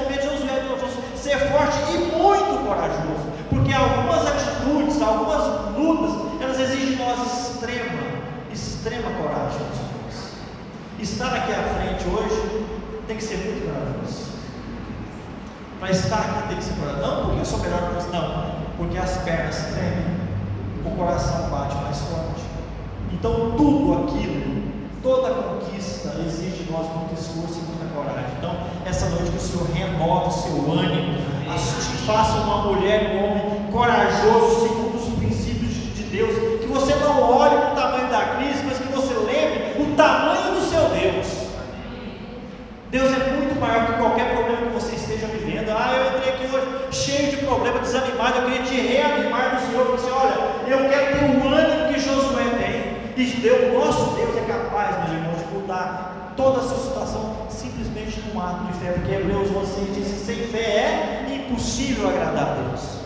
ser 1.23 1.39
forte 1.49 1.77
e 1.93 1.97
muito 1.97 2.65
corajoso, 2.67 3.25
porque 3.49 3.73
algumas 3.73 4.27
atitudes, 4.27 5.01
algumas 5.01 5.77
lutas, 5.77 6.41
elas 6.41 6.59
exigem 6.59 6.87
de 6.87 6.95
nós 6.97 7.17
extrema, 7.19 8.03
extrema 8.51 9.09
coragem. 9.11 9.61
Estar 10.99 11.33
aqui 11.33 11.51
à 11.51 11.63
frente 11.63 12.07
hoje 12.07 12.65
tem 13.07 13.17
que 13.17 13.23
ser 13.23 13.37
muito 13.37 13.65
corajoso. 13.65 14.32
Para 15.83 15.91
estar 15.91 16.15
aqui 16.17 16.47
tem 16.47 16.57
que 16.59 16.63
ser 16.63 16.75
corajoso. 16.75 17.01
Não 17.01 17.25
porque 17.25 17.39
eu 17.41 17.45
sou 17.45 17.59
melhor 17.59 17.89
que 17.89 17.95
você, 17.95 18.15
não, 18.15 18.45
porque 18.77 18.97
as 18.97 19.17
pernas 19.17 19.65
tremem, 19.73 20.15
o 20.85 20.91
coração 20.91 21.49
bate 21.49 21.75
mais 21.75 21.99
forte. 21.99 22.43
Então 23.11 23.51
tudo 23.57 24.05
aquilo, 24.05 24.63
toda 25.03 25.33
conquista 25.33 26.15
exige 26.25 26.63
de 26.63 26.71
nós 26.71 26.87
muito 26.87 27.13
esforço 27.19 27.59
e 27.59 27.63
muita 27.63 27.93
coragem. 27.93 28.31
Então, 28.37 28.55
essa 28.85 29.09
noite 29.09 29.31
que 29.31 29.35
o 29.35 29.41
Senhor 29.41 29.67
renova 29.73 30.29
o 30.29 30.31
seu 30.31 30.71
ânimo, 30.71 31.17
faça 32.05 32.37
uma 32.37 32.61
mulher, 32.61 33.17
um 33.17 33.31
homem 33.31 33.69
corajoso, 33.69 34.61
segundo 34.61 34.95
os 34.95 35.19
princípios 35.19 35.73
de 35.97 36.03
Deus. 36.03 36.61
Que 36.61 36.67
você 36.67 36.95
não 36.95 37.29
olhe 37.29 37.57
para 37.57 37.73
o 37.73 37.75
tamanho 37.75 38.09
da 38.09 38.21
crise, 38.37 38.63
mas 38.63 38.77
que 38.77 38.87
você 38.87 39.13
lembre 39.15 39.83
o 39.83 39.95
tamanho 39.97 40.55
do 40.55 40.61
seu 40.61 40.87
Deus. 40.91 41.43
Deus 42.93 43.11
é 43.11 43.31
muito 43.31 43.59
maior 43.59 43.87
que 43.87 43.93
qualquer 43.93 44.35
problema 44.35 44.67
que 44.67 44.73
você 44.75 44.95
esteja 44.95 45.25
vivendo. 45.25 45.69
Ah, 45.71 45.95
eu 45.97 46.15
entrei 46.15 46.33
aqui 46.35 46.55
hoje 46.55 46.67
cheio 46.91 47.31
de 47.31 47.37
problema, 47.37 47.82
desanimado. 47.93 48.39
Eu 48.39 48.45
queria 48.45 48.63
te 48.63 48.75
reanimar 48.75 49.53
no 49.53 49.67
Senhor. 49.67 49.85
Você, 49.91 50.09
olha, 50.09 50.33
eu 50.67 50.89
quero 50.89 51.19
ter 51.19 51.25
o 51.25 51.53
ânimo 51.53 51.93
que 51.93 51.99
Josué 51.99 52.43
tem. 52.57 52.93
E 53.15 53.29
Deus, 53.41 53.73
nosso 53.73 54.15
Deus 54.15 54.35
é 54.35 54.41
capaz, 54.41 54.97
meus 55.09 55.19
irmãos, 55.19 55.37
de 55.37 55.53
mudar 55.53 56.33
toda 56.35 56.59
a 56.59 56.63
sua 56.63 56.77
situação 56.77 57.47
simplesmente 57.47 58.19
num 58.21 58.41
ato 58.41 58.65
de 58.65 58.79
fé, 58.79 58.91
porque 58.93 59.13
Hebreus 59.13 59.49
11 59.55 59.91
diz 59.91 60.07
que 60.07 60.25
sem 60.25 60.47
fé 60.47 60.59
é 60.59 61.45
impossível 61.47 62.09
agradar 62.09 62.49
a 62.49 62.69
Deus. 62.69 63.03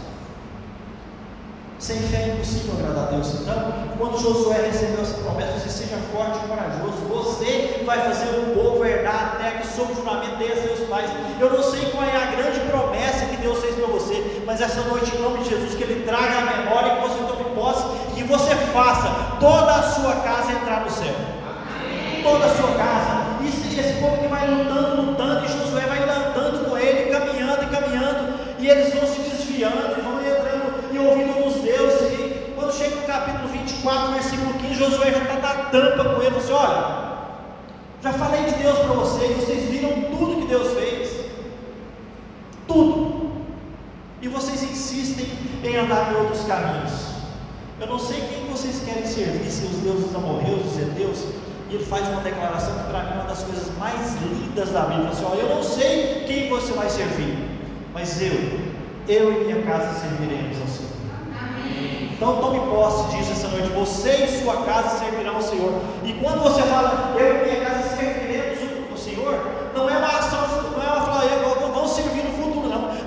Sem 1.77 1.99
fé 1.99 2.17
é 2.17 2.33
impossível 2.33 2.75
agradar 2.79 3.07
a 3.07 3.11
Deus. 3.11 3.41
Então, 3.41 3.73
quando 3.97 4.17
Josué 4.17 4.67
recebeu 4.67 5.01
essa 5.01 5.17
promessa, 5.21 5.59
você 5.59 5.69
seja 5.69 5.97
forte 6.13 6.39
e 6.43 6.47
corajoso. 6.47 6.97
Você 7.09 7.83
vai 7.85 7.99
fazer 7.99 8.29
o 8.39 8.55
povo 8.55 8.85
herdar 8.85 9.33
a 9.33 9.37
terra 9.37 9.61
que 9.61 9.67
sob 9.67 9.93
juramento 9.93 10.37
dei 10.37 10.53
a 10.53 10.55
seus 10.55 10.87
pais. 10.87 11.11
Eu 11.39 11.51
não 11.51 11.61
sei 11.61 11.91
qual 11.91 12.03
é 12.05 12.15
a 12.15 12.31
grande 12.31 12.59
promessa 12.61 13.25
que 13.25 13.37
Deus 13.37 13.59
fez 13.59 13.76
mas 14.59 14.71
essa 14.71 14.81
noite, 14.89 15.15
em 15.15 15.21
nome 15.21 15.43
de 15.43 15.49
Jesus, 15.51 15.75
que 15.75 15.83
Ele 15.83 16.03
traga 16.03 16.39
a 16.39 16.57
memória, 16.57 16.95
que 16.95 17.01
você 17.01 17.19
tome 17.19 17.53
posse 17.53 17.85
e 18.11 18.15
que 18.15 18.23
você 18.23 18.55
faça 18.73 19.37
toda 19.39 19.75
a 19.75 19.83
sua 19.83 20.15
casa 20.15 20.51
entrar 20.51 20.83
no 20.83 20.89
céu. 20.89 21.13
Toda 22.23 22.45
a 22.45 22.55
sua 22.55 22.71
casa 22.75 23.27
esse 23.79 23.99
povo 23.99 24.17
que 24.17 24.27
vai 24.27 24.49
lutando, 24.49 25.01
lutando, 25.03 25.45
e 25.45 25.47
Josué 25.47 25.81
vai 25.81 25.99
andando 26.01 26.67
com 26.67 26.75
ele, 26.75 27.11
caminhando 27.11 27.63
e 27.63 27.67
caminhando, 27.67 28.33
e 28.57 28.67
eles 28.67 28.93
vão 28.95 29.05
se 29.05 29.21
desviando, 29.21 29.95
e 29.95 30.01
vão 30.01 30.19
entrando 30.19 30.91
e 30.91 30.97
ouvindo 30.97 31.47
os 31.47 31.61
deuses. 31.61 32.19
E 32.19 32.53
quando 32.55 32.73
chega 32.73 32.95
no 32.95 33.03
capítulo 33.03 33.47
24, 33.49 34.13
versículo 34.13 34.53
15, 34.55 34.73
Josué 34.73 35.11
já 35.11 35.19
está 35.19 35.35
na 35.35 35.63
tampa 35.65 36.03
com 36.03 36.21
ele, 36.21 36.31
você 36.31 36.51
assim, 36.51 36.53
olha, 36.53 37.07
já 38.01 38.13
falei 38.13 38.43
de 38.45 38.55
Deus 38.55 38.79
para 38.79 38.95
vocês, 38.95 39.37
vocês 39.37 39.69
viram 39.69 40.17
tudo 40.17 40.41
que 40.41 40.47
Deus 40.47 40.73
fez. 40.73 41.25
Tudo. 42.67 43.17
E 44.21 44.27
vocês 44.27 44.63
insistem 45.67 45.73
em 45.73 45.77
andar 45.77 46.11
em 46.11 46.15
outros 46.17 46.43
caminhos. 46.45 46.91
Eu 47.79 47.87
não 47.87 47.99
sei 47.99 48.21
quem 48.21 48.47
vocês 48.49 48.81
querem 48.83 49.05
servir, 49.05 49.49
se 49.49 49.65
os 49.65 49.77
deuses 49.77 50.15
amorreus, 50.15 50.65
os 50.65 50.73
zedeus, 50.73 51.25
e 51.69 51.75
ele 51.75 51.85
faz 51.85 52.07
uma 52.07 52.21
declaração 52.21 52.73
que 52.73 52.89
para 52.89 53.03
mim 53.03 53.11
é 53.11 53.13
uma 53.15 53.23
das 53.25 53.43
coisas 53.43 53.77
mais 53.77 54.15
lindas 54.21 54.71
da 54.71 54.81
Bíblia. 54.81 55.09
Assim, 55.09 55.25
ó, 55.25 55.35
eu 55.35 55.55
não 55.55 55.61
sei 55.61 56.23
quem 56.25 56.49
você 56.49 56.71
vai 56.73 56.89
servir, 56.89 57.37
mas 57.93 58.21
eu, 58.21 58.31
eu 59.07 59.41
e 59.41 59.45
minha 59.45 59.61
casa 59.63 59.99
serviremos 59.99 60.59
ao 60.61 60.67
Senhor. 60.67 60.87
Então 62.13 62.41
tome 62.41 62.59
posse 62.71 63.15
disso 63.15 63.31
essa 63.33 63.47
noite. 63.49 63.67
Você 63.69 64.25
e 64.25 64.41
sua 64.41 64.63
casa 64.63 64.97
servirão 64.97 65.35
ao 65.35 65.41
Senhor. 65.41 65.81
E 66.03 66.13
quando 66.13 66.41
você 66.41 66.63
fala, 66.63 67.13
eu 67.15 67.41
e 67.41 67.49
minha 67.49 67.65
casa 67.65 67.95
serviremos 67.95 68.57
ao 68.89 68.97
Senhor, 68.97 69.39
não 69.75 69.87
é 69.87 69.97
uma 69.97 70.07
ação, 70.07 70.39
não 70.71 70.81
é 70.81 70.87
uma 70.87 71.05
falar, 71.05 71.25
eu 71.25 71.71
vou 71.71 71.87
servir 71.87 72.23
no 72.23 72.37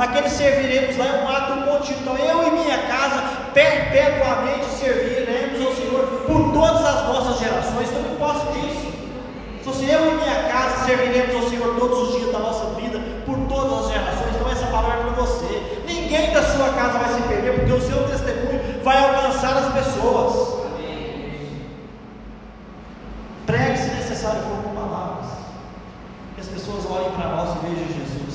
futuro, 0.01 0.05
não. 0.05 0.05
Aquele 0.05 0.29
serviremos 0.31 0.97
lá 0.97 1.07
é 1.07 1.25
um 1.25 1.29
ato 1.29 1.71
contínuo. 1.71 2.01
Então 2.03 2.17
eu 2.17 2.49
e 2.49 2.51
minha 2.51 2.79
casa 2.79 3.23
perpetuamente 3.53 4.67
serviremos 4.67 5.67
ao 5.67 5.75
Senhor 5.75 6.07
por 6.27 6.53
todas 6.53 6.85
as 6.85 7.07
nossas 7.07 7.39
gerações. 7.39 7.91
Tome 7.91 8.17
posse 8.17 8.47
disso. 8.59 8.91
Se 9.81 9.89
eu 9.89 10.13
e 10.13 10.15
minha 10.17 10.43
casa 10.51 10.85
serviremos 10.85 11.35
ao 11.37 11.49
Senhor 11.49 11.75
todos 11.79 12.09
os 12.09 12.17
dias 12.19 12.33
da 12.33 12.39
nossa 12.39 12.75
vida, 12.75 13.01
por 13.25 13.39
todas 13.49 13.87
as 13.87 13.93
gerações, 13.93 14.35
então 14.35 14.51
essa 14.51 14.67
palavra 14.67 14.99
é 14.99 15.03
para 15.05 15.23
você. 15.23 15.83
Ninguém 15.87 16.35
da 16.35 16.43
sua 16.43 16.69
casa 16.71 16.99
vai 16.99 17.15
se 17.15 17.23
perder, 17.23 17.55
porque 17.55 17.73
o 17.73 17.81
seu 17.81 18.03
testemunho 18.09 18.83
vai 18.83 18.99
alcançar 18.99 19.57
as 19.57 19.73
pessoas. 19.73 20.61
Pregue 23.47 23.79
se 23.79 23.91
necessário 23.91 24.43
com 24.43 24.75
palavras. 24.75 25.31
Que 26.35 26.41
as 26.43 26.49
pessoas 26.49 26.85
olhem 26.85 27.13
para 27.13 27.29
nós 27.29 27.57
e 27.57 27.67
vejam 27.67 27.87
Jesus. 27.87 28.30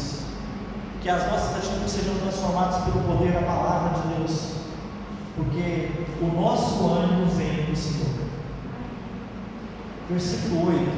Que 1.05 1.11
as 1.11 1.29
nossas 1.29 1.57
atitudes 1.57 1.91
sejam 1.91 2.15
transformadas 2.15 2.83
pelo 2.83 3.03
poder 3.03 3.31
da 3.33 3.41
palavra 3.43 4.01
de 4.01 4.15
Deus. 4.15 4.53
Porque 5.35 5.91
o 6.19 6.41
nosso 6.41 6.83
ânimo 6.83 7.27
vem 7.27 7.65
do 7.65 7.75
Senhor. 7.75 8.25
Versículo 10.09 10.71
8 10.71 10.91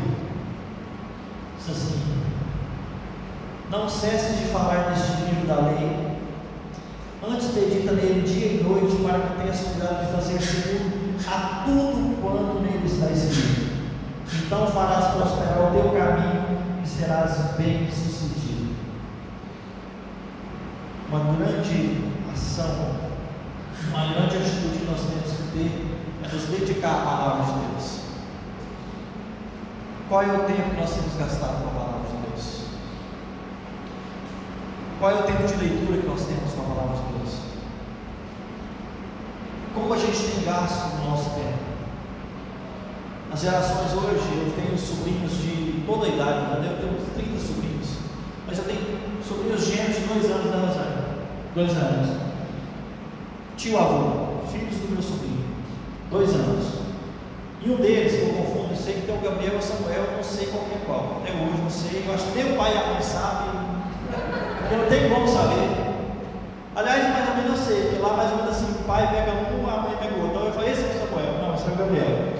diz 1.57 1.69
assim: 1.69 2.23
Não 3.69 3.89
cesse 3.89 4.37
de 4.37 4.45
falar 4.45 4.91
neste 4.91 5.23
livro 5.23 5.45
da 5.45 5.55
lei, 5.71 6.17
antes 7.29 7.53
medita 7.53 7.91
nele 7.91 8.21
dia 8.21 8.61
e 8.61 8.63
noite, 8.63 8.95
para 9.03 9.19
que 9.19 9.41
tenhas 9.41 9.59
cuidado 9.59 10.05
de 10.05 10.13
fazer 10.13 10.41
segundo 10.41 11.17
a 11.27 11.65
tudo 11.65 12.21
quanto 12.21 12.61
nele 12.61 12.87
está 12.87 13.11
escrito. 13.11 13.75
Então 14.45 14.67
farás 14.67 15.15
prosperar 15.15 15.67
o 15.67 15.71
teu 15.73 15.91
caminho 15.91 16.61
e 16.81 16.87
serás 16.87 17.57
bem 17.57 17.89
sucedido. 17.91 18.16
Uma 21.09 21.19
grande 21.35 22.03
ação, 22.33 22.97
uma 23.87 24.13
grande 24.13 24.35
atitude 24.35 24.79
que 24.79 24.85
nós 24.85 24.99
temos 24.99 25.37
que 25.37 25.51
ter 25.53 25.87
é 26.21 26.33
nos 26.33 26.43
dedicar 26.47 26.95
à 26.95 27.05
palavra 27.05 27.45
de 27.45 27.59
Deus. 27.59 27.99
Qual 30.09 30.21
é 30.21 30.33
o 30.33 30.43
tempo 30.43 30.69
que 30.69 30.81
nós 30.81 30.93
temos 30.93 31.13
gastado 31.15 31.63
com 31.63 31.69
a 31.69 31.79
palavra 31.79 32.09
de 32.09 32.27
Deus? 32.27 32.61
Qual 34.99 35.11
é 35.11 35.15
o 35.15 35.23
tempo 35.23 35.47
de 35.47 35.55
leitura 35.55 36.01
que 36.01 36.07
nós 36.07 36.25
temos 36.25 36.53
com 36.53 36.61
a 36.61 36.75
palavra 36.75 36.97
de 36.97 37.19
Deus? 37.19 37.35
Como 39.73 39.93
a 39.93 39.97
gente 39.97 40.17
tem 40.17 40.43
gasto 40.43 40.97
no 40.97 41.09
nosso 41.09 41.29
tempo? 41.29 41.67
As 43.31 43.41
gerações 43.41 43.93
hoje, 43.93 44.27
eu 44.33 44.53
tenho 44.55 44.77
sobrinhos 44.77 45.31
de 45.37 45.83
toda 45.85 46.05
a 46.05 46.09
idade, 46.09 46.55
eu 46.55 46.61
devo 46.61 46.81
ter 46.81 46.87
uns 46.87 47.13
30 47.13 47.39
sobrinhos, 47.39 47.87
mas 48.45 48.57
eu 48.57 48.63
tenho 48.65 48.99
sobrinhos 49.25 49.65
gêmeos 49.65 49.95
de 49.95 50.01
dois 50.01 50.25
anos 50.31 50.51
da 50.51 50.57
Rosário. 50.67 50.96
Dois 51.57 51.71
anos. 51.71 52.21
Tio 53.57 53.79
avô, 53.79 54.45
filhos 54.45 54.77
do 54.77 54.93
meu 54.93 55.01
sobrinho, 55.01 55.43
dois 56.11 56.29
anos. 56.35 56.81
E 57.65 57.71
um 57.71 57.77
deles, 57.77 58.13
eu 58.13 58.29
confundo, 58.29 58.75
sei 58.75 58.93
que 58.93 59.07
tem 59.07 59.17
o 59.17 59.21
Gabriel 59.21 59.55
e 59.55 59.57
o 59.57 59.61
Samuel, 59.63 60.05
não 60.15 60.23
sei 60.23 60.45
qual 60.53 60.65
é 60.69 60.85
qual. 60.85 61.17
Até 61.17 61.33
hoje 61.33 61.59
não 61.59 61.67
sei, 61.67 62.03
eu 62.05 62.13
acho 62.13 62.25
que 62.27 62.37
nem 62.37 62.53
o 62.53 62.57
pai 62.57 62.75
e 62.75 62.77
a 62.77 62.93
mãe 62.93 63.01
sabem, 63.01 63.49
não 64.69 64.85
tenho 64.87 65.09
como 65.09 65.27
saber. 65.27 65.95
Aliás, 66.75 67.09
mais 67.09 67.27
ou 67.27 67.35
menos 67.37 67.59
eu 67.59 67.65
sei, 67.65 67.81
porque 67.89 68.03
lá 68.03 68.13
mais 68.13 68.31
ou 68.33 68.37
menos 68.37 68.51
assim, 68.51 68.71
o 68.79 68.83
pai 68.83 69.09
pega 69.09 69.31
um, 69.31 69.67
a 69.67 69.81
mãe 69.81 69.97
pega 69.97 70.13
outro. 70.13 70.29
Então 70.29 70.45
eu 70.45 70.53
falei, 70.53 70.71
esse 70.73 70.83
é 70.83 70.85
o 70.85 71.09
Samuel, 71.09 71.41
não, 71.41 71.55
esse 71.55 71.65
é 71.67 71.73
o 71.73 71.75
Gabriel. 71.75 72.33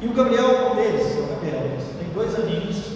E 0.00 0.06
o 0.06 0.14
Gabriel 0.14 0.72
um 0.72 0.74
deles, 0.74 1.18
o 1.18 1.26
Gabriel, 1.34 1.76
tem 1.98 2.08
dois 2.14 2.34
aninhos, 2.34 2.92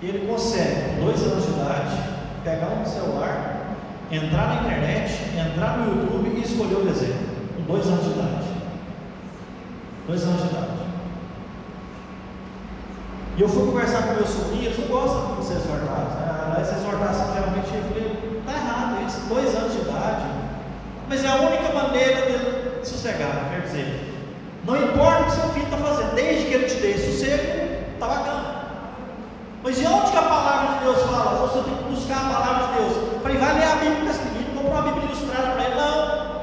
ele 0.00 0.24
consegue, 0.24 0.94
com 0.94 1.04
dois 1.04 1.20
anos 1.20 1.44
de 1.44 1.50
idade, 1.50 1.96
pegar 2.44 2.68
um 2.68 2.86
celular, 2.86 3.57
entrar 4.10 4.46
na 4.46 4.54
internet, 4.62 5.12
entrar 5.36 5.78
no 5.78 6.02
YouTube 6.02 6.36
e 6.36 6.42
escolher 6.42 6.76
o 6.76 6.84
desenho, 6.84 7.28
com 7.56 7.72
dois 7.72 7.86
anos 7.86 8.04
de 8.04 8.10
idade. 8.10 8.48
Dois 10.06 10.22
anos 10.22 10.42
de 10.42 10.48
idade. 10.48 10.68
E 13.36 13.42
eu 13.42 13.48
fui 13.48 13.66
conversar 13.66 14.02
com 14.02 14.14
meus 14.14 14.30
sobrinhos, 14.30 14.78
não 14.78 14.88
gostam 14.88 15.36
de 15.36 15.44
ser 15.44 15.54
exortados. 15.54 16.14
Né? 16.14 16.58
Essa 16.60 16.76
exortação 16.76 17.34
geralmente 17.34 17.68
eu 17.72 17.82
falei, 17.82 18.40
está 18.40 18.52
errado 18.52 19.06
isso, 19.06 19.20
dois 19.28 19.54
anos 19.54 19.72
de 19.72 19.80
idade. 19.80 20.24
Mas 21.08 21.24
é 21.24 21.28
a 21.28 21.36
única 21.36 21.72
maneira 21.72 22.80
de 22.80 22.88
sossegar, 22.88 23.50
quer 23.50 23.60
dizer, 23.62 24.14
não 24.64 24.76
importa 24.76 25.22
o 25.22 25.24
que 25.26 25.32
seu 25.32 25.48
filho 25.50 25.64
está 25.64 25.76
fazendo, 25.76 26.14
desde 26.14 26.46
que 26.46 26.54
ele 26.54 26.66
te 26.66 26.74
dê 26.76 26.98
sossego, 26.98 27.94
está 27.94 28.06
bacana. 28.06 28.58
Mas 29.62 29.76
de 29.76 29.86
onde 29.86 30.10
que 30.10 30.16
a 30.16 30.22
palavra 30.22 30.78
de 30.78 30.84
Deus 30.84 31.02
fala? 31.02 31.46
Você 31.46 31.62
tem 31.62 31.76
que 31.76 31.84
buscar 31.84 32.16
a 32.16 32.34
palavra 32.34 32.66
de 32.66 32.74
Deus. 32.74 33.07
Falei, 33.28 33.42
vai 33.42 33.54
ler 33.58 33.64
a 33.64 33.74
Bíblia 33.76 34.00
com 34.00 34.08
esse 34.08 34.24
menino, 34.24 34.54
comprou 34.54 34.72
uma 34.72 34.82
Bíblia 34.84 35.04
ilustrada 35.04 35.50
para 35.50 35.64
ele. 35.64 35.74
Não, 35.74 36.38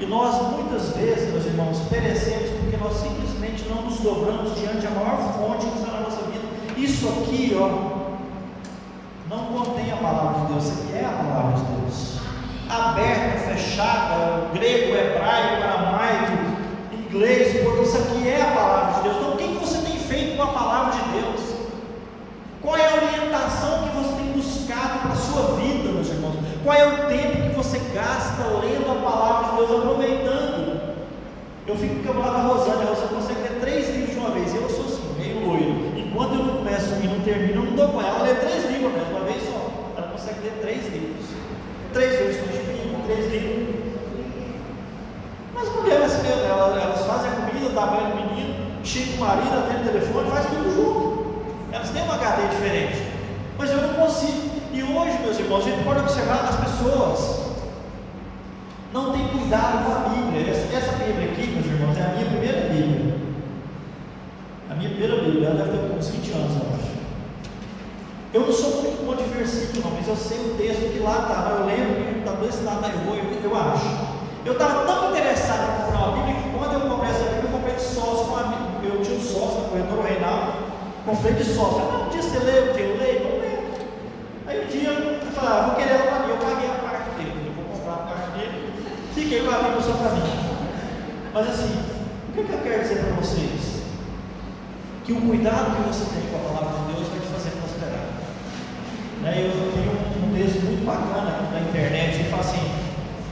e 0.00 0.06
nós 0.06 0.42
muitas 0.50 0.96
vezes, 0.96 1.32
meus 1.32 1.46
irmãos, 1.46 1.78
perecemos 1.88 2.50
porque 2.50 2.76
nós 2.78 2.94
simplesmente 2.94 3.68
não 3.68 3.82
nos 3.82 4.00
dobramos 4.00 4.58
diante 4.58 4.84
da 4.84 4.90
maior 4.90 5.18
fonte 5.34 5.66
que 5.66 5.78
está 5.78 5.92
na 5.92 6.00
nossa 6.00 6.22
vida. 6.22 6.48
Isso 6.76 7.08
aqui, 7.08 7.56
ó, 7.56 7.68
não 9.30 9.44
contém 9.52 9.92
a 9.92 9.96
palavra 9.98 10.40
de 10.40 10.52
Deus, 10.52 10.64
isso 10.64 10.82
aqui 10.82 10.96
é 10.96 11.04
a 11.04 11.10
palavra 11.10 11.52
de 11.56 11.62
Deus. 11.62 12.18
Aberta, 12.68 13.38
fechada, 13.50 14.48
grego, 14.52 14.96
hebraico, 14.96 15.62
aramaico, 15.62 16.32
inglês, 16.92 17.62
porque 17.62 17.82
isso 17.82 17.98
aqui 17.98 18.28
é 18.28 18.42
a 18.42 18.52
palavra 18.52 18.94
de 18.94 19.02
Deus. 19.02 19.16
Então, 19.16 19.34
o 19.34 19.36
que 19.36 19.64
você 19.64 19.78
tem 19.78 19.96
feito 19.96 20.36
com 20.36 20.42
a 20.42 20.48
palavra 20.48 20.92
de 20.92 21.20
Deus? 21.20 21.37
Orientação 23.28 23.82
que 23.82 23.96
você 23.96 24.14
tem 24.22 24.32
buscado 24.32 25.00
para 25.00 25.12
a 25.12 25.16
sua 25.16 25.56
vida, 25.56 25.92
meus 25.92 26.08
irmãos? 26.08 26.36
Qual 26.64 26.74
é 26.74 26.86
o 26.86 27.06
tempo 27.08 27.50
que 27.50 27.56
você 27.56 27.78
gasta 27.92 28.42
lendo 28.62 28.90
a 28.90 29.02
palavra 29.04 29.50
de 29.50 29.56
Deus, 29.56 29.82
aproveitando? 29.82 30.96
Eu 31.66 31.76
fico 31.76 32.10
com 32.10 32.22
a 32.22 32.42
Rosane, 32.42 32.84
a 32.84 33.14
consegue 33.14 33.40
ler 33.42 33.60
três 33.60 33.90
livros 33.90 34.14
de 34.14 34.18
uma 34.18 34.30
vez, 34.30 34.54
eu 34.54 34.70
sou 34.70 34.86
assim, 34.86 35.14
meio 35.18 35.46
loiro. 35.46 35.92
Enquanto 35.94 36.32
eu 36.32 36.42
não 36.42 36.56
começo 36.56 36.94
e 37.02 37.06
não 37.06 37.20
termino, 37.20 37.64
eu 37.64 37.64
não 37.66 37.76
dou 37.76 37.88
com 37.88 38.00
ela. 38.00 38.16
Ela 38.16 38.28
lê 38.28 38.34
três 38.36 38.64
livros 38.64 38.92
mesmo, 38.94 39.10
uma 39.10 39.26
vez 39.26 39.42
só. 39.42 39.70
Ela 39.98 40.06
consegue 40.08 40.40
ler 40.40 40.58
três 40.62 40.84
livros. 40.90 41.26
Três 41.92 42.10
versões 42.12 42.50
de 42.50 42.64
Bíblia, 42.64 42.98
três 43.04 43.30
livros. 43.30 43.74
Mas 45.52 45.68
mulheres, 45.76 46.12
elas, 46.24 46.82
elas 46.82 47.06
fazem 47.06 47.30
a 47.30 47.34
comida, 47.34 47.68
dá 47.74 47.86
banho 47.88 48.08
no 48.08 48.32
menino, 48.32 48.54
chega 48.82 49.16
o 49.16 49.20
marido, 49.20 49.58
atende 49.58 49.82
o 49.86 49.92
telefone, 49.92 50.30
faz 50.30 50.46
tudo 50.46 50.74
junto. 50.74 51.18
Elas 51.70 51.90
têm 51.90 52.02
uma 52.02 52.14
HD 52.14 52.48
diferente. 52.48 53.07
Eu 54.08 54.14
não 54.14 54.14
consigo. 54.14 54.50
E 54.72 54.82
hoje, 54.82 55.18
meus 55.22 55.38
irmãos, 55.38 55.66
a 55.66 55.70
gente 55.70 55.84
pode 55.84 56.00
observar 56.00 56.48
as 56.48 56.56
pessoas 56.56 57.48
não 58.92 59.12
têm 59.12 59.28
cuidado 59.28 59.84
com 59.84 59.92
a 59.92 60.08
Bíblia. 60.08 60.50
Essa, 60.50 60.74
essa 60.74 60.92
Bíblia 60.92 61.30
aqui, 61.30 61.46
meus 61.48 61.66
irmãos, 61.66 61.96
é 61.98 62.02
a 62.02 62.08
minha 62.14 62.26
primeira 62.26 62.68
Bíblia. 62.68 63.14
A 64.70 64.74
minha 64.74 64.90
primeira 64.90 65.16
Bíblia, 65.22 65.48
ela 65.48 65.64
deve 65.64 65.78
ter 65.78 65.94
uns 65.94 66.08
20 66.08 66.32
anos, 66.32 66.52
eu 66.56 66.68
acho. 66.74 66.88
Eu 68.32 68.40
não 68.46 68.52
sou 68.52 68.82
muito 68.82 69.04
bom 69.04 69.14
de 69.14 69.24
versículo, 69.24 69.84
não, 69.84 69.90
mas 69.96 70.08
eu 70.08 70.16
sei 70.16 70.38
o 70.38 70.54
texto 70.56 70.92
que 70.92 71.00
lá 71.00 71.28
estava. 71.28 71.50
Eu 71.60 71.66
lembro 71.66 72.04
que 72.04 72.18
está 72.18 72.32
desse 72.32 72.64
lado 72.64 72.80
da 72.80 72.88
eu, 72.88 73.40
eu 73.44 73.56
acho. 73.56 74.18
Eu 74.44 74.52
estava 74.54 74.86
tão 74.86 75.10
interessado 75.10 75.68
em 75.68 75.84
comprar 75.84 75.98
uma 75.98 76.16
Bíblia 76.16 76.42
que 76.42 76.48
quando 76.56 76.72
eu 76.72 76.80
comprei 76.88 77.10
essa 77.10 77.24
Bíblia, 77.24 77.44
eu 77.44 77.50
comprei 77.50 77.74
de 77.74 77.82
sócio 77.82 78.24
com 78.24 78.32
um 78.32 78.38
amigo. 78.38 78.64
Eu 78.84 79.02
tinha 79.02 79.18
um 79.18 79.22
sócio 79.22 79.60
na 79.60 79.68
corretora, 79.68 80.00
o 80.00 80.04
Reinaldo 80.04 80.68
comprei 81.04 81.34
de 81.34 81.44
sócio. 81.44 81.82
Ah, 81.92 82.06
um 82.06 82.08
dia 82.10 82.22
você 82.22 82.38
lê, 82.38 82.70
um 82.70 82.72
dia 82.72 82.84
eu 82.84 82.96
leio, 82.98 83.24
não 83.24 83.40
leio. 83.40 83.58
Aí 84.46 84.64
um 84.64 84.66
dia 84.66 84.90
eu 84.90 85.32
falei, 85.32 85.50
ah, 85.50 85.66
vou 85.66 85.76
querer 85.76 85.90
ela 85.90 86.06
para 86.06 86.26
mim, 86.26 86.30
eu 86.30 86.36
paguei 86.38 86.70
a 86.70 86.74
parte 86.74 87.10
dele, 87.16 87.46
eu 87.46 87.52
vou 87.52 87.64
comprar 87.64 87.92
a 87.92 87.96
parte 87.98 88.30
dele, 88.38 88.72
fiquei 89.14 89.42
com 89.42 89.50
a 89.50 89.58
Bíblia 89.58 89.80
só 89.82 89.92
para 89.92 90.10
mim. 90.12 90.22
Mas 91.32 91.48
assim, 91.48 91.84
o 92.28 92.32
que, 92.32 92.44
que 92.44 92.52
eu 92.52 92.58
quero 92.60 92.82
dizer 92.82 93.04
para 93.04 93.16
vocês? 93.16 93.82
Que 95.08 95.14
o 95.14 95.22
cuidado 95.22 95.74
que 95.74 95.88
você 95.88 96.04
tem 96.04 96.28
com 96.28 96.36
a 96.36 96.52
palavra 96.52 96.80
de 96.80 96.92
Deus 96.92 97.08
vai 97.08 97.18
te 97.20 97.28
fazer 97.28 97.56
prosperar. 97.56 98.04
Né? 99.22 99.40
Eu 99.40 99.72
tenho 99.72 99.88
um 100.20 100.36
texto 100.36 100.60
muito 100.66 100.84
bacana 100.84 101.48
na 101.50 101.60
internet 101.60 102.18
que 102.18 102.28
fala 102.28 102.42
assim, 102.42 102.60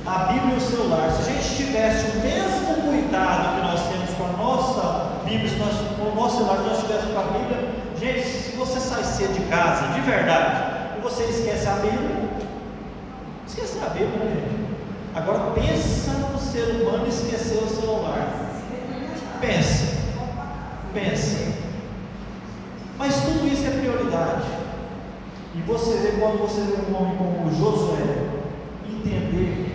a 0.07 0.33
Bíblia 0.33 0.55
e 0.55 0.57
o 0.57 0.61
celular, 0.63 1.11
se 1.13 1.29
a 1.29 1.35
gente 1.35 1.55
tivesse 1.55 2.17
o 2.17 2.21
mesmo 2.23 2.89
cuidado 2.89 3.57
que 3.57 3.61
nós 3.61 3.89
temos 3.93 4.09
com 4.17 4.25
a 4.25 4.43
nossa 4.43 5.21
Bíblia, 5.27 5.51
se 5.51 5.57
nós, 5.57 5.75
com 5.99 6.05
o 6.05 6.15
nosso 6.15 6.39
celular, 6.39 6.61
nós 6.61 6.79
estivéssemos 6.79 7.13
com 7.13 7.21
a 7.21 7.39
Bíblia, 7.39 7.69
gente, 8.01 8.27
se 8.27 8.57
você 8.57 8.81
sai 8.81 9.05
cedo 9.05 9.35
de 9.35 9.45
casa, 9.51 9.93
de 9.93 10.01
verdade, 10.01 10.97
e 10.97 11.03
você 11.03 11.25
esquece 11.25 11.69
a 11.69 11.75
Bíblia, 11.75 12.31
esquece 13.47 13.79
a 13.85 13.91
Bíblia, 13.91 14.25
né? 14.25 14.67
Agora 15.15 15.51
pensa 15.51 16.13
no 16.33 16.39
ser 16.39 16.81
humano 16.81 17.07
esquecer 17.07 17.63
o 17.63 17.69
celular. 17.69 18.29
Pensa. 19.43 19.95
Pensa. 20.95 21.67
Mas 22.99 23.15
tudo 23.21 23.47
isso 23.47 23.67
é 23.67 23.71
prioridade. 23.97 24.45
E 25.55 25.61
você 25.63 25.97
vê 25.97 26.21
quando 26.21 26.39
você 26.39 26.61
vê 26.61 26.93
um 26.93 26.97
homem 26.97 27.17
como 27.17 27.51
Josué 27.51 28.29
entender 28.85 29.73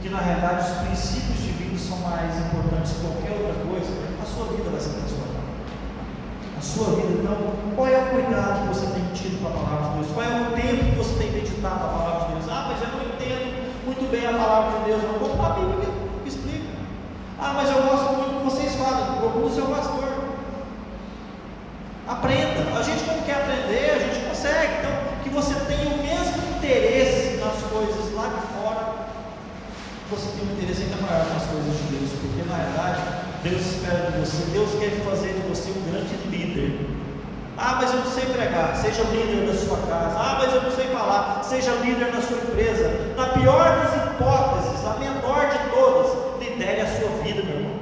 que 0.00 0.08
na 0.08 0.20
realidade 0.20 0.70
os 0.70 0.76
princípios 0.86 1.42
divinos 1.42 1.80
são 1.80 1.98
mais 1.98 2.38
importantes 2.38 2.92
que 2.92 3.00
qualquer 3.00 3.32
outra 3.32 3.54
coisa, 3.66 3.90
a 4.22 4.26
sua 4.26 4.46
vida 4.56 4.70
vai 4.70 4.80
ser 4.80 4.90
transformada. 4.90 5.42
A 6.56 6.62
sua 6.62 6.94
vida, 6.94 7.18
então, 7.18 7.36
qual 7.74 7.88
é 7.88 7.98
o 7.98 8.10
cuidado 8.10 8.62
que 8.62 8.68
você 8.68 8.86
tem 8.86 9.04
tido 9.12 9.42
com 9.42 9.48
a 9.48 9.50
palavra 9.50 9.90
de 9.90 9.94
Deus? 9.98 10.12
Qual 10.14 10.24
é 10.24 10.30
o 10.30 10.52
tempo 10.54 10.84
que 10.84 10.96
você 10.96 11.14
tem 11.18 11.32
dedicado 11.32 11.84
à 11.84 11.88
palavra 11.88 12.26
de 12.26 12.32
Deus? 12.34 12.44
Ah, 12.48 12.70
mas 12.70 12.80
eu 12.80 12.88
não 12.94 13.02
entendo 13.10 13.74
muito 13.84 14.10
bem 14.10 14.26
a 14.26 14.38
palavra 14.38 14.78
de 14.78 14.84
Deus, 14.86 15.02
não 15.02 15.18
vou 15.18 15.36
para 15.36 15.46
a 15.46 15.58
Bíblia 15.58 15.88
explica. 16.24 16.70
Ah, 17.40 17.52
mas 17.54 17.68
eu 17.68 17.82
gosto 17.82 18.14
muito 18.14 18.30
do 18.30 18.38
que 18.38 18.44
vocês 18.54 18.74
falam, 18.76 19.18
procura 19.18 19.46
o 19.46 19.54
seu 19.54 19.66
pastor. 19.66 20.03
Aprenda. 22.06 22.78
A 22.78 22.82
gente 22.82 23.04
quando 23.04 23.24
quer 23.24 23.36
aprender, 23.36 23.90
a 23.90 23.98
gente 23.98 24.26
consegue. 24.28 24.74
Então, 24.78 24.92
que 25.22 25.30
você 25.30 25.54
tenha 25.66 25.88
o 25.94 25.98
mesmo 25.98 26.56
interesse 26.56 27.36
nas 27.38 27.62
coisas 27.70 28.12
lá 28.14 28.28
de 28.28 28.46
fora 28.54 29.04
você 30.10 30.36
tem 30.36 30.46
um 30.46 30.52
interesse 30.52 30.82
ainda 30.82 31.00
maior 31.00 31.24
nas 31.32 31.44
coisas 31.48 31.74
de 31.74 31.96
Deus, 31.96 32.10
porque 32.20 32.44
na 32.48 32.56
verdade 32.56 33.00
Deus 33.42 33.60
espera 33.60 34.10
de 34.10 34.20
você, 34.20 34.44
Deus 34.52 34.70
quer 34.78 34.90
fazer 35.02 35.32
de 35.32 35.48
você 35.48 35.70
um 35.70 35.90
grande 35.90 36.14
líder. 36.28 36.86
Ah, 37.56 37.78
mas 37.80 37.92
eu 37.92 38.00
não 38.00 38.10
sei 38.10 38.26
pregar, 38.26 38.76
seja 38.76 39.02
líder 39.04 39.46
da 39.46 39.54
sua 39.54 39.78
casa. 39.88 40.16
Ah, 40.18 40.38
mas 40.40 40.54
eu 40.54 40.62
não 40.62 40.70
sei 40.70 40.86
falar, 40.88 41.42
seja 41.42 41.72
líder 41.76 42.12
na 42.12 42.20
sua 42.20 42.36
empresa. 42.36 43.14
Na 43.16 43.28
pior 43.28 43.64
das 43.64 43.94
hipóteses, 43.94 44.84
a 44.84 44.98
menor 44.98 45.48
de 45.48 45.58
todas, 45.70 46.40
lidere 46.40 46.80
a 46.80 46.86
sua 46.86 47.08
vida, 47.22 47.42
meu 47.42 47.56
irmão. 47.56 47.74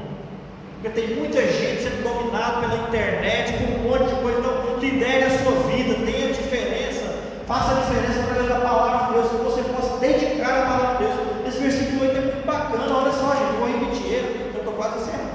Porque 0.83 1.01
tem 1.01 1.15
muita 1.15 1.41
gente 1.41 1.81
sendo 1.81 2.03
dominada 2.03 2.61
pela 2.61 2.89
internet, 2.89 3.53
por 3.53 3.71
um 3.71 3.89
monte 3.89 4.13
de 4.13 4.21
coisa. 4.21 4.41
Então, 4.41 4.79
lidere 4.81 5.25
a 5.27 5.31
sua 5.31 5.53
vida, 5.71 5.95
tenha 6.05 6.33
diferença, 6.33 7.23
faça 7.47 7.71
a 7.71 7.81
diferença 7.83 8.19
através 8.19 8.49
da 8.49 8.57
palavra 8.57 9.07
de 9.07 9.13
Deus, 9.13 9.31
que 9.31 9.37
você 9.45 9.63
possa 9.63 10.01
dedicar 10.01 10.51
a 10.51 10.67
palavra 10.67 10.97
de 10.97 11.05
Deus. 11.05 11.47
Esse 11.47 11.59
versículo 11.63 12.03
8 12.03 12.17
é 12.17 12.21
muito 12.21 12.45
bacana, 12.45 12.97
olha 12.97 13.13
só, 13.13 13.31
gente, 13.31 13.59
vou 13.61 13.69
repetir 13.69 14.07
ele, 14.13 14.51
eu 14.53 14.59
estou 14.59 14.75
quase 14.75 15.03
encerrando. 15.03 15.31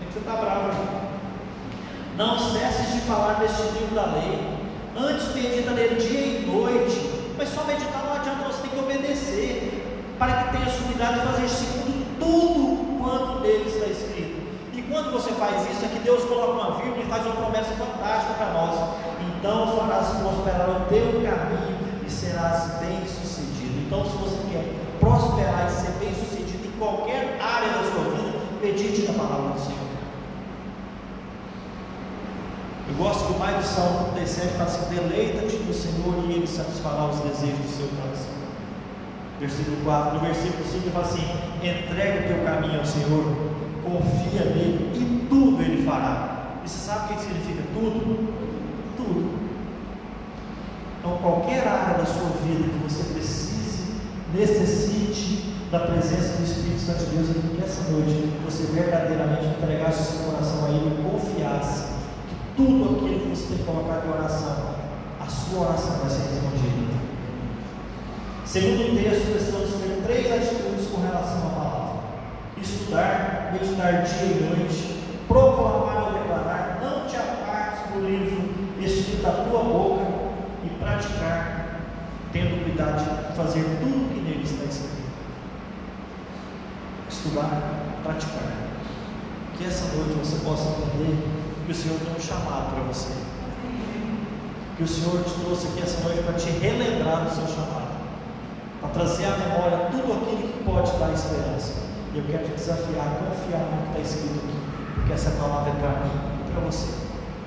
Sei 0.00 0.08
você 0.12 0.18
está 0.18 0.32
bravo 0.32 0.70
aqui. 0.72 0.88
Não 2.16 2.36
cesses 2.36 2.94
de 2.94 3.00
falar 3.02 3.34
deste 3.34 3.62
livro 3.62 3.94
da 3.94 4.06
lei. 4.06 4.40
Antes 4.96 5.32
medita 5.36 5.70
nele 5.70 5.94
dia 5.94 6.18
e 6.18 6.46
noite. 6.50 6.98
Mas 7.38 7.48
só 7.48 7.62
meditar 7.62 8.02
não 8.04 8.14
adianta, 8.14 8.50
você 8.50 8.62
tem 8.62 8.70
que 8.72 8.78
obedecer. 8.80 10.16
Para 10.18 10.32
que 10.34 10.56
tenha 10.56 10.68
sumidade 10.68 11.20
de 11.20 11.26
fazer 11.26 11.48
segundo 11.48 12.18
tudo 12.18 12.98
quanto 13.00 13.40
nele 13.40 13.68
está 13.68 13.86
escrito. 13.86 14.31
Quando 14.92 15.10
você 15.10 15.30
faz 15.32 15.70
isso, 15.70 15.86
é 15.86 15.88
que 15.88 16.00
Deus 16.00 16.22
coloca 16.24 16.52
uma 16.52 16.76
vírgula 16.76 17.02
e 17.02 17.08
faz 17.08 17.24
uma 17.24 17.34
promessa 17.36 17.70
fantástica 17.70 18.34
para 18.34 18.52
nós. 18.52 18.78
Então 19.24 19.74
farás 19.78 20.08
prosperar 20.18 20.68
o 20.68 20.84
teu 20.90 21.06
caminho 21.24 21.78
e 22.06 22.10
serás 22.10 22.78
bem 22.78 23.00
sucedido. 23.06 23.86
Então, 23.86 24.04
se 24.04 24.14
você 24.18 24.36
quer 24.52 24.64
prosperar, 25.00 25.66
e 25.66 25.70
ser 25.70 25.92
bem 25.92 26.14
sucedido 26.14 26.68
em 26.68 26.78
qualquer 26.78 27.38
área 27.40 27.68
da 27.68 27.90
sua 27.90 28.04
vida, 28.14 28.38
medite 28.60 29.10
na 29.10 29.14
palavra 29.14 29.52
do 29.54 29.60
Senhor. 29.60 29.78
Eu 32.88 32.94
gosto 32.94 33.26
que 33.26 33.32
o 33.32 33.38
mais 33.38 33.56
do 33.56 33.64
Salmo 33.64 34.12
37 34.12 34.48
fala 34.48 34.64
assim: 34.64 34.94
deleita-te 34.94 35.56
no 35.56 35.72
Senhor 35.72 36.24
e 36.28 36.32
Ele 36.34 36.46
satisfará 36.46 37.06
os 37.06 37.18
desejos 37.20 37.60
do 37.60 37.76
seu 37.78 37.88
coração. 37.96 38.32
Versículo 39.40 39.78
4. 39.84 40.14
No 40.14 40.20
versículo 40.20 40.64
5 40.64 40.76
ele 40.84 40.90
fala 40.90 41.06
assim: 41.06 41.24
entrega 41.62 42.20
o 42.20 42.28
teu 42.28 42.44
caminho 42.44 42.78
ao 42.78 42.84
Senhor, 42.84 43.51
confia 43.82 44.44
nele 44.44 44.92
e 44.94 45.26
tudo 45.28 45.62
Ele 45.62 45.84
fará. 45.84 46.60
E 46.64 46.68
você 46.68 46.78
sabe 46.78 47.12
o 47.12 47.16
que 47.16 47.22
significa 47.22 47.62
tudo? 47.74 48.34
Tudo. 48.96 49.42
Então, 50.98 51.18
qualquer 51.18 51.66
área 51.66 51.98
da 51.98 52.06
sua 52.06 52.30
vida 52.44 52.68
que 52.68 52.78
você 52.88 53.12
precise, 53.12 53.94
necessite 54.32 55.52
da 55.72 55.80
presença 55.80 56.36
do 56.36 56.44
Espírito 56.44 56.80
Santo 56.80 57.06
de 57.06 57.16
Deus, 57.16 57.28
que 57.28 57.64
essa 57.64 57.90
noite 57.90 58.30
você 58.44 58.64
verdadeiramente 58.72 59.46
entregasse 59.46 60.02
o 60.02 60.04
seu 60.04 60.30
coração 60.30 60.66
a 60.66 60.68
Ele 60.68 61.00
e 61.00 61.10
confiasse 61.10 61.84
que 62.28 62.36
tudo 62.56 62.96
aquilo 62.96 63.20
que 63.20 63.28
você 63.30 63.54
tem 63.54 63.64
colocado 63.64 64.06
em 64.06 64.10
oração, 64.10 64.74
a 65.18 65.26
sua 65.26 65.68
oração 65.68 65.96
vai 65.96 66.10
ser 66.10 66.28
respondida. 66.28 66.92
Segundo 68.44 68.92
o 68.92 68.96
texto, 68.96 69.32
precisamos 69.32 69.70
ter 69.80 70.02
três 70.04 70.30
atitudes 70.30 70.86
com 70.92 71.00
relação 71.00 71.38
à 71.38 71.50
palavra: 71.50 71.71
estudar, 72.62 73.50
meditar 73.52 74.02
dia 74.02 74.24
e 74.24 74.56
noite, 74.56 75.02
proclamar 75.28 76.04
ou 76.06 76.12
declarar, 76.12 76.78
não 76.82 77.06
te 77.06 77.16
apartes 77.16 77.92
do 77.92 78.06
livro 78.06 78.62
escrito 78.80 79.22
da 79.22 79.44
tua 79.44 79.62
boca 79.64 80.04
e 80.64 80.70
praticar, 80.70 81.80
tendo 82.32 82.64
cuidado 82.64 82.98
de 82.98 83.36
fazer 83.36 83.64
tudo 83.80 84.06
o 84.06 84.08
que 84.08 84.20
nele 84.20 84.44
está 84.44 84.64
escrito. 84.64 85.02
Estudar, 87.08 87.62
praticar. 88.02 88.52
Que 89.56 89.66
essa 89.66 89.94
noite 89.94 90.14
você 90.14 90.36
possa 90.44 90.68
entender 90.68 91.16
que 91.66 91.72
o 91.72 91.74
Senhor 91.74 91.98
tem 91.98 92.16
um 92.16 92.20
chamado 92.20 92.74
para 92.74 92.84
você. 92.84 93.12
Que 94.76 94.82
o 94.82 94.88
Senhor 94.88 95.22
te 95.22 95.34
trouxe 95.34 95.68
aqui 95.68 95.82
essa 95.82 96.02
noite 96.02 96.22
para 96.22 96.34
te 96.34 96.50
relembrar 96.50 97.24
do 97.24 97.34
seu 97.34 97.46
chamado 97.46 97.92
para 98.80 98.90
trazer 98.90 99.26
à 99.26 99.36
memória 99.36 99.78
tudo 99.92 100.12
aquilo 100.12 100.48
que 100.48 100.64
pode 100.64 100.90
dar 100.98 101.12
esperança. 101.12 101.91
E 102.14 102.18
eu 102.18 102.24
quero 102.24 102.44
te 102.44 102.50
desafiar 102.50 103.06
a 103.06 103.24
confiar 103.24 103.64
no 103.72 103.94
que 103.94 103.98
está 103.98 104.00
escrito 104.00 104.44
aqui, 104.44 104.58
porque 104.96 105.12
essa 105.14 105.30
palavra 105.30 105.72
é 105.72 105.74
para 105.76 106.04
mim 106.04 106.10
e 106.46 106.52
para 106.52 106.60
você. 106.60 106.92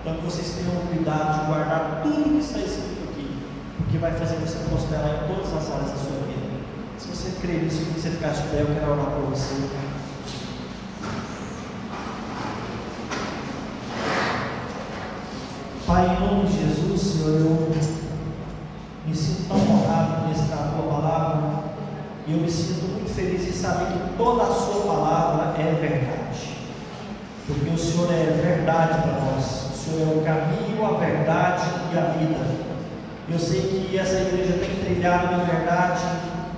Então 0.02 0.16
vocês 0.22 0.56
tenham 0.56 0.82
cuidado 0.88 1.40
de 1.40 1.46
guardar 1.46 2.02
tudo 2.02 2.24
que 2.24 2.40
está 2.40 2.60
escrito 2.60 3.10
aqui, 3.12 3.44
porque 3.78 4.00
vai 4.00 4.12
fazer 4.14 4.38
você 4.38 4.58
prosperar 4.68 5.24
em 5.24 5.28
todas 5.28 5.54
as 5.54 5.72
áreas 5.72 5.92
da 5.92 5.98
sua 5.98 6.18
vida. 6.26 6.66
Se 6.98 7.08
você 7.10 7.40
crer 7.42 7.64
nisso, 7.64 7.86
que 7.86 8.00
você 8.00 8.10
ficar 8.10 8.30
de 8.30 8.42
pé, 8.42 8.62
eu 8.62 8.68
quero 8.68 8.92
orar 8.92 9.06
por 9.06 9.30
você. 9.30 9.70
Pai, 15.86 16.18
em 16.18 16.20
nome 16.20 16.48
de 16.48 16.58
Jesus, 16.58 17.02
Senhor, 17.02 17.30
eu 17.30 17.72
me 19.06 19.16
sinto 19.16 19.48
tão 19.48 19.58
honrado 19.58 20.24
por 20.24 20.32
estar 20.32 20.56
a 20.56 20.68
tua 20.70 20.92
palavra 20.92 21.64
e 22.26 22.34
eu 22.34 22.40
me 22.40 22.50
sinto 22.50 22.75
muito 23.16 23.38
feliz 23.38 23.48
em 23.48 23.52
saber 23.52 23.86
que 23.86 24.18
toda 24.18 24.44
a 24.44 24.54
sua 24.54 24.94
palavra 24.94 25.62
é 25.62 25.74
verdade. 25.80 26.56
Porque 27.48 27.70
o 27.70 27.78
Senhor 27.78 28.12
é 28.12 28.42
verdade 28.42 29.02
para 29.02 29.22
nós. 29.22 29.70
O 29.72 29.78
Senhor 29.78 30.02
é 30.02 30.18
o 30.18 30.22
caminho, 30.22 30.86
a 30.86 30.98
verdade 31.00 31.64
e 31.94 31.98
a 31.98 32.02
vida. 32.02 32.46
Eu 33.30 33.40
sei 33.40 33.62
que 33.62 33.98
essa 33.98 34.16
igreja 34.16 34.60
tem 34.60 34.84
trilhado 34.84 35.38
na 35.38 35.44
verdade 35.44 36.02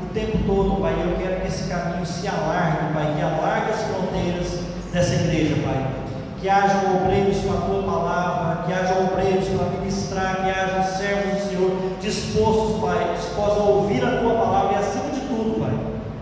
o 0.02 0.14
tempo 0.14 0.40
todo, 0.46 0.82
Pai. 0.82 0.94
Eu 0.94 1.18
quero 1.18 1.42
que 1.42 1.48
esse 1.48 1.70
caminho 1.70 2.06
se 2.06 2.28
alargue, 2.28 2.94
Pai, 2.94 3.14
que 3.16 3.22
alargue 3.22 3.72
as 3.72 3.82
fronteiras 3.84 4.60
dessa 4.92 5.16
igreja, 5.16 5.56
Pai 5.64 6.08
que 6.40 6.48
haja 6.48 6.84
obreiros 6.96 7.38
com 7.40 7.52
a 7.52 7.62
tua 7.62 7.82
palavra, 7.82 8.64
que 8.64 8.72
haja 8.72 8.94
obreiros 8.94 9.48
para 9.48 9.80
ministrar, 9.80 10.36
que 10.44 10.52
haja 10.52 10.84
servos 10.84 11.42
do 11.42 11.50
Senhor 11.50 11.72
dispostos, 12.00 12.80
Pai, 12.80 13.16
dispostos 13.18 13.58
a 13.58 13.64
ouvir 13.64 14.06
a 14.06 14.20
tua 14.20 14.36
palavra 14.36 14.74
e, 14.74 14.76
acima 14.76 15.10
de 15.10 15.22
tudo, 15.22 15.60
Pai, 15.60 15.74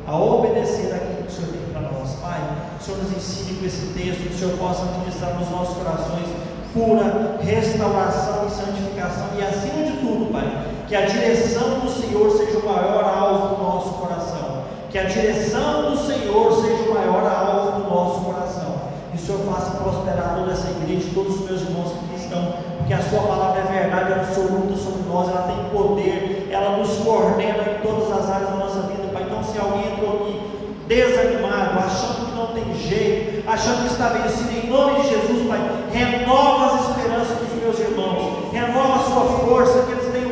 a 0.08 0.18
obedecer 0.18 0.94
aquilo 0.94 1.24
que 1.24 1.28
o 1.28 1.32
Senhor 1.32 1.52
tem 1.52 1.74
para 1.74 1.82
nós. 1.82 2.16
Pai, 2.36 2.42
o 2.78 2.84
Senhor 2.84 2.98
nos 3.02 3.16
ensine 3.16 3.60
com 3.60 3.66
esse 3.66 3.86
texto, 3.94 4.28
que 4.28 4.34
o 4.34 4.38
Senhor 4.38 4.58
possa 4.58 4.84
ministrar 5.00 5.36
nos 5.36 5.50
nossos 5.50 5.78
corações 5.78 6.28
pura 6.74 7.40
restauração 7.42 8.48
e 8.48 8.52
santificação, 8.52 9.28
e 9.40 9.42
acima 9.42 9.86
de 9.86 9.98
tudo, 10.00 10.34
Pai, 10.34 10.68
que 10.86 10.96
a 10.96 11.06
direção 11.06 11.80
do 11.80 11.90
Senhor 11.90 12.30
seja 12.32 12.60
o 12.60 12.66
maior 12.66 13.04
alvo 13.06 13.56
do 13.56 13.64
nosso 13.64 13.90
coração, 13.94 14.64
que 14.90 15.00
a 15.00 15.06
direção 15.06 15.92
do 15.92 15.98
Senhor 15.98 16.62
seja 16.62 16.92
o 16.92 16.94
maior 16.94 17.26
alvo 17.26 17.80
do 17.80 17.90
nosso 17.90 18.20
coração. 18.20 18.76
Que 19.12 19.18
o 19.18 19.26
Senhor 19.26 19.40
faça 19.50 19.72
prosperar 19.78 20.36
toda 20.36 20.52
essa 20.52 20.68
igreja, 20.72 21.08
todos 21.14 21.36
os 21.36 21.50
meus 21.50 21.62
irmãos 21.62 21.94
que 21.94 22.22
estão, 22.22 22.54
porque 22.78 22.94
a 22.94 23.02
Sua 23.02 23.22
palavra 23.22 23.62
é 23.62 23.82
verdade 23.82 24.12
absoluta 24.12 24.76
sobre 24.76 25.08
nós, 25.08 25.30
ela 25.30 25.48
tem 25.48 25.70
poder, 25.72 26.50
ela 26.52 26.78
nos 26.78 26.98
coordena 26.98 27.64
em 27.64 27.88
todas 27.88 28.12
as 28.12 28.30
áreas 28.30 28.50
da 28.50 28.56
nossa 28.58 28.82
vida, 28.82 29.08
Pai. 29.14 29.24
Então, 29.24 29.42
se 29.42 29.58
alguém 29.58 29.94
entrou 29.94 30.16
aqui 30.16 30.56
desanimado, 30.88 31.80
achando 31.80 32.25
não 32.46 32.54
tem 32.54 32.76
jeito, 32.76 33.50
achando 33.50 33.88
que 33.88 33.94
está 33.94 34.10
vencido, 34.10 34.52
em 34.52 34.70
nome 34.70 35.02
de 35.02 35.10
Jesus, 35.10 35.48
Pai, 35.48 35.60
renova 35.92 36.76
as 36.76 36.90
esperanças 36.90 37.38
dos 37.38 37.62
meus 37.62 37.80
irmãos, 37.80 38.52
renova 38.52 38.96
a 38.96 39.00
sua 39.00 39.40
força, 39.40 39.84
que 39.84 39.92
eles 39.92 40.12
tenham 40.12 40.32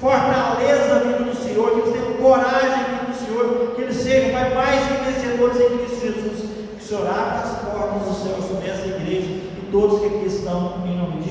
fortaleza 0.00 1.00
vindo 1.00 1.30
do 1.30 1.42
Senhor, 1.42 1.70
que 1.70 1.80
eles 1.80 1.92
tenham 1.92 2.12
coragem 2.14 2.84
vindo 2.84 3.06
do 3.06 3.26
Senhor, 3.26 3.74
que 3.74 3.82
eles 3.82 3.96
sejam, 3.96 4.30
Pai, 4.32 4.54
mais 4.54 4.84
vencedores 5.06 5.60
em 5.60 5.78
Cristo 5.78 6.00
Jesus, 6.00 6.50
que 6.76 6.84
o 6.84 6.86
Senhor 6.86 7.06
abra 7.08 7.40
as 7.40 7.58
portas 7.60 8.02
dos 8.02 8.22
céus 8.22 8.44
sobre 8.44 8.68
essa 8.68 8.86
igreja 8.86 9.28
e 9.28 9.68
todos 9.72 10.00
que 10.00 10.06
aqui 10.06 10.26
estão, 10.26 10.82
em 10.86 10.96
nome 10.96 11.22
de 11.22 11.25